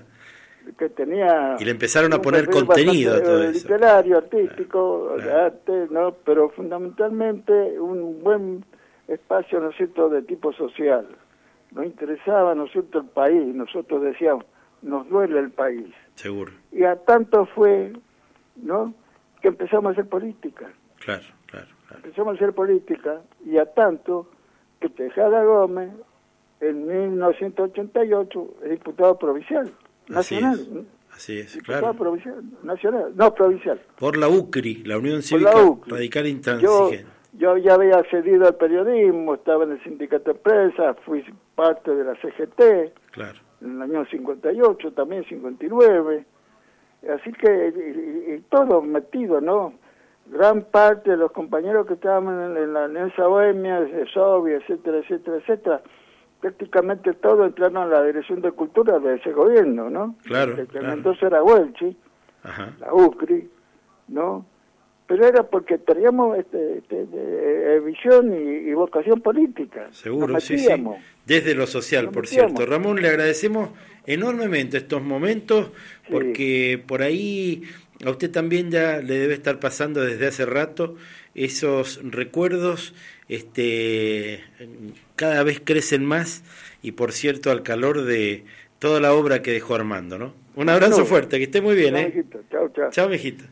que 0.78 0.88
tenía... 0.88 1.58
Y 1.60 1.66
le 1.66 1.72
empezaron 1.72 2.14
a 2.14 2.22
poner 2.22 2.50
contenido 2.50 3.16
a 3.16 3.22
todo 3.22 3.44
eso. 3.44 3.68
Literario, 3.68 4.18
artístico, 4.20 5.16
de 5.18 5.24
Claro. 5.24 5.46
arte, 5.46 5.88
¿no? 5.90 6.14
Pero 6.24 6.50
fundamentalmente 6.52 7.52
un 7.78 8.24
buen 8.24 8.64
espacio, 9.10 9.60
¿no 9.60 9.72
es 9.72 9.76
cierto?, 9.76 10.08
de 10.08 10.22
tipo 10.22 10.54
social. 10.54 11.06
Nos 11.72 11.86
interesaba, 11.86 12.56
¿no 12.56 12.66
es 12.66 12.72
cierto?, 12.72 13.00
el 13.00 13.08
país. 13.08 13.54
Nosotros 13.54 14.02
decíamos, 14.02 14.46
nos 14.84 15.08
duele 15.10 15.40
el 15.40 15.50
país. 15.52 15.88
Seguro, 16.16 16.52
Y 16.72 16.84
a 16.84 16.96
tanto 16.98 17.46
fue, 17.48 17.94
¿no?, 18.58 18.94
que 19.42 19.48
empezamos 19.50 19.90
a 19.90 19.92
hacer 19.94 20.08
política. 20.08 20.72
claro, 21.00 21.24
claro, 21.48 21.68
claro. 21.88 22.04
Empezamos 22.06 22.34
a 22.34 22.36
hacer 22.36 22.54
política 22.54 23.22
y 23.46 23.58
a 23.58 23.66
tanto 23.66 24.30
que 24.80 24.90
Tejada 24.90 25.44
Gómez, 25.44 25.90
en 26.62 26.88
1988, 26.88 28.56
es 28.64 28.70
diputado 28.72 29.18
provincial, 29.18 29.72
Así 30.14 30.36
nacional. 30.36 30.60
es. 30.60 30.68
¿no? 30.70 30.86
Así 31.14 31.40
es, 31.40 31.54
Diputado 31.54 31.80
claro. 31.82 31.98
provincial, 31.98 32.44
nacional, 32.64 33.12
no 33.16 33.34
provincial. 33.34 33.82
Por 34.00 34.18
la 34.18 34.28
UCRI, 34.30 34.84
la 34.86 34.98
Unión 34.98 35.22
Cívica 35.22 35.52
la. 35.54 35.78
Radical 35.88 36.28
Intransigente. 36.28 37.06
yo 37.34 37.58
ya 37.58 37.74
había 37.76 37.98
accedido 37.98 38.48
al 38.48 38.56
periodismo, 38.56 39.36
estaba 39.36 39.64
en 39.66 39.72
el 39.74 39.84
sindicato 39.84 40.34
de 40.34 40.40
prensa, 40.40 40.94
fui 41.06 41.24
parte 41.56 41.92
de 41.94 42.04
la 42.04 42.16
CGT 42.16 42.94
Claro, 43.12 43.40
en 43.64 43.76
el 43.76 43.82
año 43.82 44.06
58, 44.06 44.92
también 44.94 45.24
59. 45.26 46.26
Así 47.14 47.32
que, 47.34 47.74
y, 47.76 48.34
y- 48.36 48.40
todo 48.50 48.82
metido, 48.82 49.42
¿no? 49.42 49.74
Gran 50.28 50.62
parte 50.64 51.12
de 51.12 51.18
los 51.18 51.32
compañeros 51.34 51.86
que 51.86 51.96
estaban 51.96 52.56
en, 52.58 52.74
la 52.74 52.86
en 52.86 52.96
esa 52.98 53.28
bohemia, 53.28 53.82
de 53.82 54.06
Sobi, 54.08 54.54
etcétera, 54.54 55.00
etcétera, 55.00 55.38
etcétera, 55.38 55.82
prácticamente 56.40 57.14
todos 57.14 57.46
entraron 57.48 57.78
a 57.78 57.86
la 57.88 58.04
Dirección 58.04 58.42
de 58.42 58.52
Cultura 58.52 59.00
de 59.00 59.16
ese 59.16 59.34
gobierno, 59.34 59.90
¿no? 59.90 60.16
Claro, 60.24 60.52
El 60.54 60.68
que 60.68 60.80
claro. 60.80 61.14
Era 61.22 61.44
Huelchi, 61.44 61.98
Ajá. 62.44 62.74
la 62.80 62.94
UCRI, 62.94 63.50
¿no? 64.08 64.46
Pero 65.16 65.28
era 65.28 65.44
porque 65.44 65.78
teníamos 65.78 66.40
este, 66.40 66.80
este, 66.80 67.06
de- 67.06 67.76
eh, 67.76 67.80
visión 67.82 68.34
y, 68.34 68.70
y 68.70 68.74
vocación 68.74 69.22
política. 69.22 69.88
Seguro, 69.92 70.40
sí, 70.40 70.58
sí. 70.58 70.68
Desde 71.28 71.54
lo 71.54 71.68
social, 71.68 72.06
Nos 72.06 72.14
por 72.16 72.24
metíamos. 72.24 72.54
cierto. 72.54 72.72
Ramón, 72.72 73.00
le 73.00 73.10
agradecemos 73.10 73.70
enormemente 74.08 74.78
estos 74.78 75.04
momentos 75.04 75.70
porque 76.10 76.82
por 76.88 77.04
ahí 77.04 77.62
a 78.04 78.10
usted 78.10 78.32
también 78.32 78.72
ya 78.72 78.98
le 78.98 79.14
debe 79.20 79.36
estar 79.36 79.60
pasando 79.60 80.02
desde 80.02 80.26
hace 80.28 80.46
rato 80.48 80.96
esos 81.36 82.02
recuerdos 82.04 82.94
este 83.30 84.42
cada 85.16 85.44
vez 85.44 85.62
crecen 85.64 86.04
más 86.06 86.44
y 86.82 86.94
por 86.94 87.12
cierto 87.14 87.52
al 87.52 87.62
calor 87.64 88.02
de 88.04 88.44
toda 88.80 89.00
la 89.00 89.14
obra 89.14 89.42
que 89.42 89.52
dejó 89.52 89.76
Armando, 89.76 90.18
¿no? 90.18 90.34
Un 90.56 90.70
abrazo 90.70 91.00
No. 91.00 91.06
fuerte, 91.06 91.38
que 91.38 91.46
esté 91.46 91.62
muy 91.62 91.76
bien, 91.76 91.94
Chao, 92.52 92.66
¿eh? 92.66 92.72
chao. 92.76 92.90
Chao, 92.92 93.10
mijito. 93.10 93.46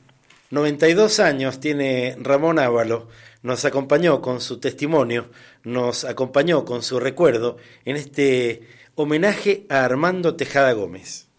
92 0.51 1.21
años 1.21 1.61
tiene 1.61 2.17
Ramón 2.19 2.59
Ávalo. 2.59 3.07
Nos 3.41 3.63
acompañó 3.63 4.21
con 4.21 4.41
su 4.41 4.59
testimonio, 4.59 5.29
nos 5.63 6.03
acompañó 6.03 6.65
con 6.65 6.83
su 6.83 6.99
recuerdo 6.99 7.57
en 7.85 7.95
este 7.95 8.67
homenaje 8.95 9.65
a 9.69 9.85
Armando 9.85 10.35
Tejada 10.35 10.73
Gómez. 10.73 11.30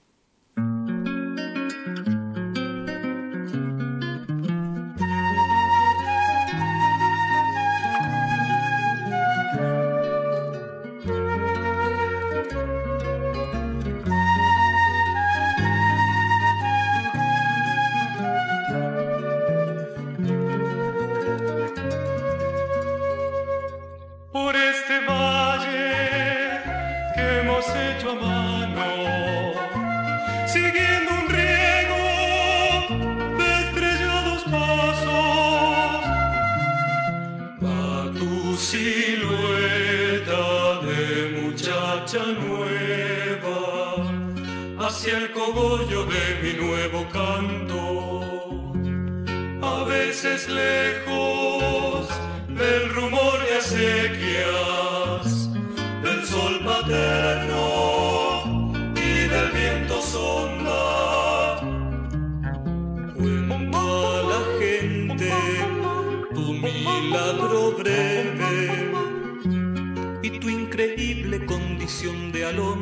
De 72.03 72.45
alondra. 72.45 72.82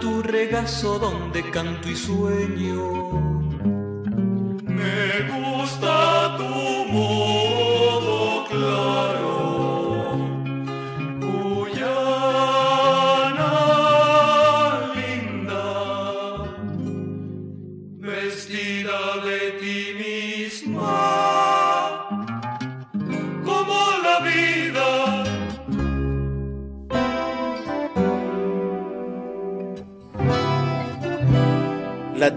Tu 0.00 0.22
regazo 0.22 0.98
donde 0.98 1.48
canto 1.50 1.88
y 1.88 1.94
sueño. 1.94 3.29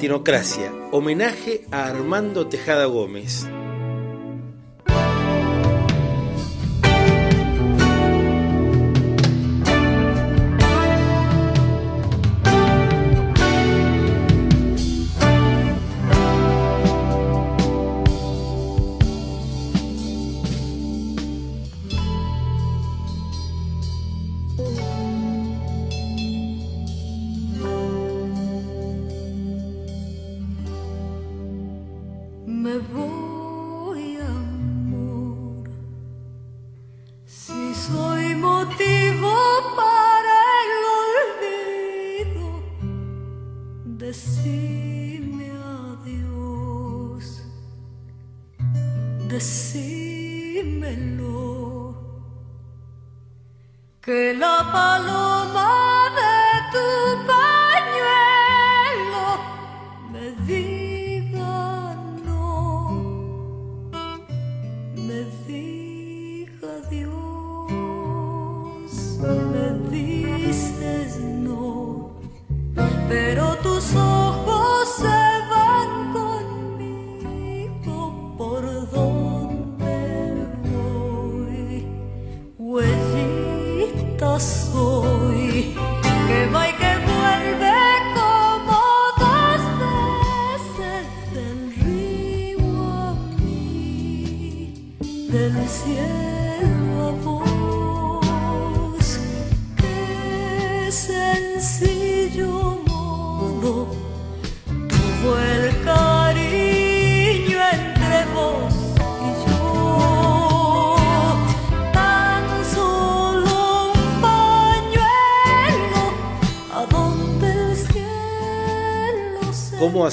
Latinocracia, 0.04 0.74
homenaje 0.92 1.62
a 1.72 1.86
Armando 1.86 2.46
Tejada 2.48 2.88
Gómez. 2.88 3.48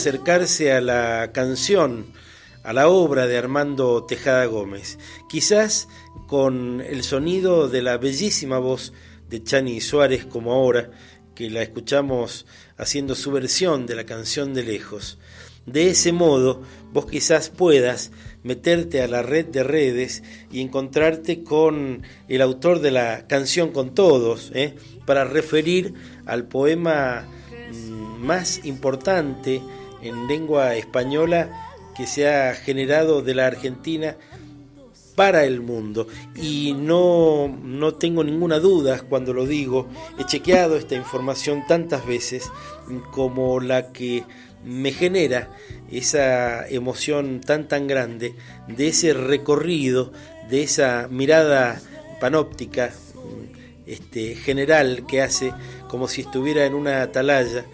Acercarse 0.00 0.72
a 0.72 0.80
la 0.80 1.30
canción, 1.30 2.06
a 2.64 2.72
la 2.72 2.88
obra 2.88 3.26
de 3.26 3.36
Armando 3.36 4.02
Tejada 4.04 4.46
Gómez. 4.46 4.98
Quizás 5.28 5.88
con 6.26 6.80
el 6.80 7.02
sonido 7.02 7.68
de 7.68 7.82
la 7.82 7.98
bellísima 7.98 8.58
voz 8.58 8.94
de 9.28 9.42
Chani 9.42 9.82
Suárez 9.82 10.24
como 10.24 10.54
ahora, 10.54 10.90
que 11.34 11.50
la 11.50 11.60
escuchamos 11.60 12.46
haciendo 12.78 13.14
su 13.14 13.30
versión 13.30 13.84
de 13.84 13.94
la 13.94 14.06
canción 14.06 14.54
de 14.54 14.62
lejos. 14.62 15.18
De 15.66 15.90
ese 15.90 16.12
modo, 16.12 16.62
vos 16.94 17.04
quizás 17.04 17.50
puedas 17.50 18.10
meterte 18.42 19.02
a 19.02 19.06
la 19.06 19.20
red 19.20 19.44
de 19.48 19.64
redes 19.64 20.22
y 20.50 20.62
encontrarte 20.62 21.44
con 21.44 22.04
el 22.26 22.40
autor 22.40 22.80
de 22.80 22.90
la 22.90 23.26
canción 23.26 23.70
con 23.70 23.94
todos, 23.94 24.50
¿eh? 24.54 24.76
para 25.04 25.24
referir 25.24 25.92
al 26.24 26.48
poema 26.48 27.28
mm, 27.70 28.24
más 28.24 28.64
importante 28.64 29.60
en 30.02 30.26
lengua 30.26 30.76
española 30.76 31.70
que 31.96 32.06
se 32.06 32.28
ha 32.28 32.54
generado 32.54 33.22
de 33.22 33.34
la 33.34 33.46
Argentina 33.46 34.16
para 35.14 35.44
el 35.44 35.60
mundo. 35.60 36.06
Y 36.34 36.72
no, 36.72 37.48
no 37.62 37.94
tengo 37.94 38.24
ninguna 38.24 38.58
duda 38.58 39.02
cuando 39.02 39.34
lo 39.34 39.46
digo, 39.46 39.88
he 40.18 40.24
chequeado 40.24 40.76
esta 40.76 40.94
información 40.94 41.64
tantas 41.68 42.06
veces 42.06 42.50
como 43.10 43.60
la 43.60 43.92
que 43.92 44.24
me 44.64 44.92
genera 44.92 45.50
esa 45.90 46.66
emoción 46.68 47.40
tan 47.40 47.66
tan 47.68 47.86
grande 47.86 48.34
de 48.68 48.88
ese 48.88 49.12
recorrido, 49.12 50.12
de 50.48 50.62
esa 50.62 51.08
mirada 51.10 51.80
panóptica 52.20 52.92
este, 53.86 54.36
general 54.36 55.04
que 55.06 55.20
hace 55.20 55.52
como 55.88 56.08
si 56.08 56.20
estuviera 56.20 56.64
en 56.64 56.74
una 56.74 57.02
atalaya 57.02 57.64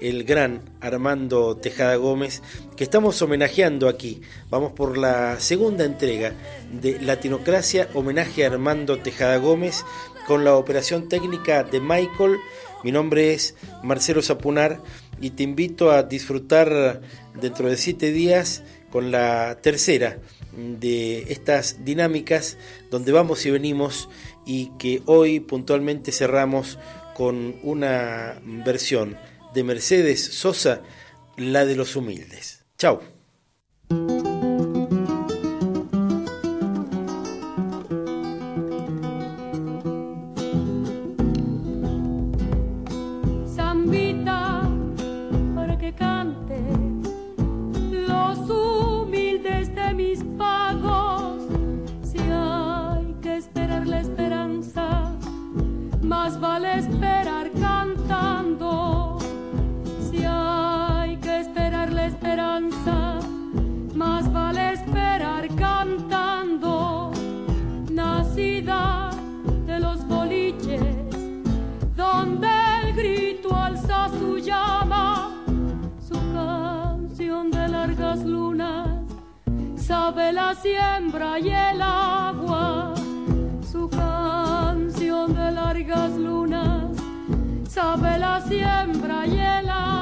el 0.00 0.24
gran 0.24 0.62
Armando 0.80 1.56
Tejada 1.56 1.96
Gómez, 1.96 2.42
que 2.76 2.84
estamos 2.84 3.20
homenajeando 3.22 3.88
aquí. 3.88 4.20
Vamos 4.50 4.72
por 4.72 4.98
la 4.98 5.40
segunda 5.40 5.84
entrega 5.84 6.34
de 6.72 7.00
Latinocracia, 7.00 7.88
homenaje 7.94 8.44
a 8.44 8.48
Armando 8.48 8.98
Tejada 8.98 9.38
Gómez, 9.38 9.84
con 10.26 10.44
la 10.44 10.54
operación 10.56 11.08
técnica 11.08 11.62
de 11.62 11.80
Michael. 11.80 12.36
Mi 12.84 12.92
nombre 12.92 13.32
es 13.32 13.54
Marcelo 13.82 14.22
Zapunar 14.22 14.82
y 15.20 15.30
te 15.30 15.42
invito 15.42 15.90
a 15.90 16.02
disfrutar 16.02 17.00
dentro 17.40 17.68
de 17.68 17.76
siete 17.76 18.12
días 18.12 18.62
con 18.90 19.10
la 19.10 19.58
tercera 19.62 20.18
de 20.56 21.32
estas 21.32 21.84
dinámicas 21.84 22.56
donde 22.90 23.12
vamos 23.12 23.44
y 23.44 23.50
venimos 23.50 24.08
y 24.46 24.70
que 24.78 25.02
hoy 25.06 25.40
puntualmente 25.40 26.12
cerramos 26.12 26.78
con 27.14 27.56
una 27.62 28.40
versión 28.44 29.16
de 29.56 29.64
Mercedes 29.64 30.22
Sosa, 30.22 30.82
la 31.38 31.64
de 31.64 31.76
los 31.76 31.96
humildes. 31.96 32.62
Chao. 32.76 33.15
Sabe 80.06 80.32
la 80.32 80.54
siembra 80.54 81.36
y 81.40 81.48
el 81.48 81.82
agua, 81.82 82.94
su 83.72 83.88
canción 83.88 85.34
de 85.34 85.50
largas 85.50 86.12
lunas, 86.12 86.96
sabe 87.68 88.16
la 88.16 88.40
siembra 88.40 89.26
y 89.26 89.32
el 89.32 89.68
agua, 89.68 89.95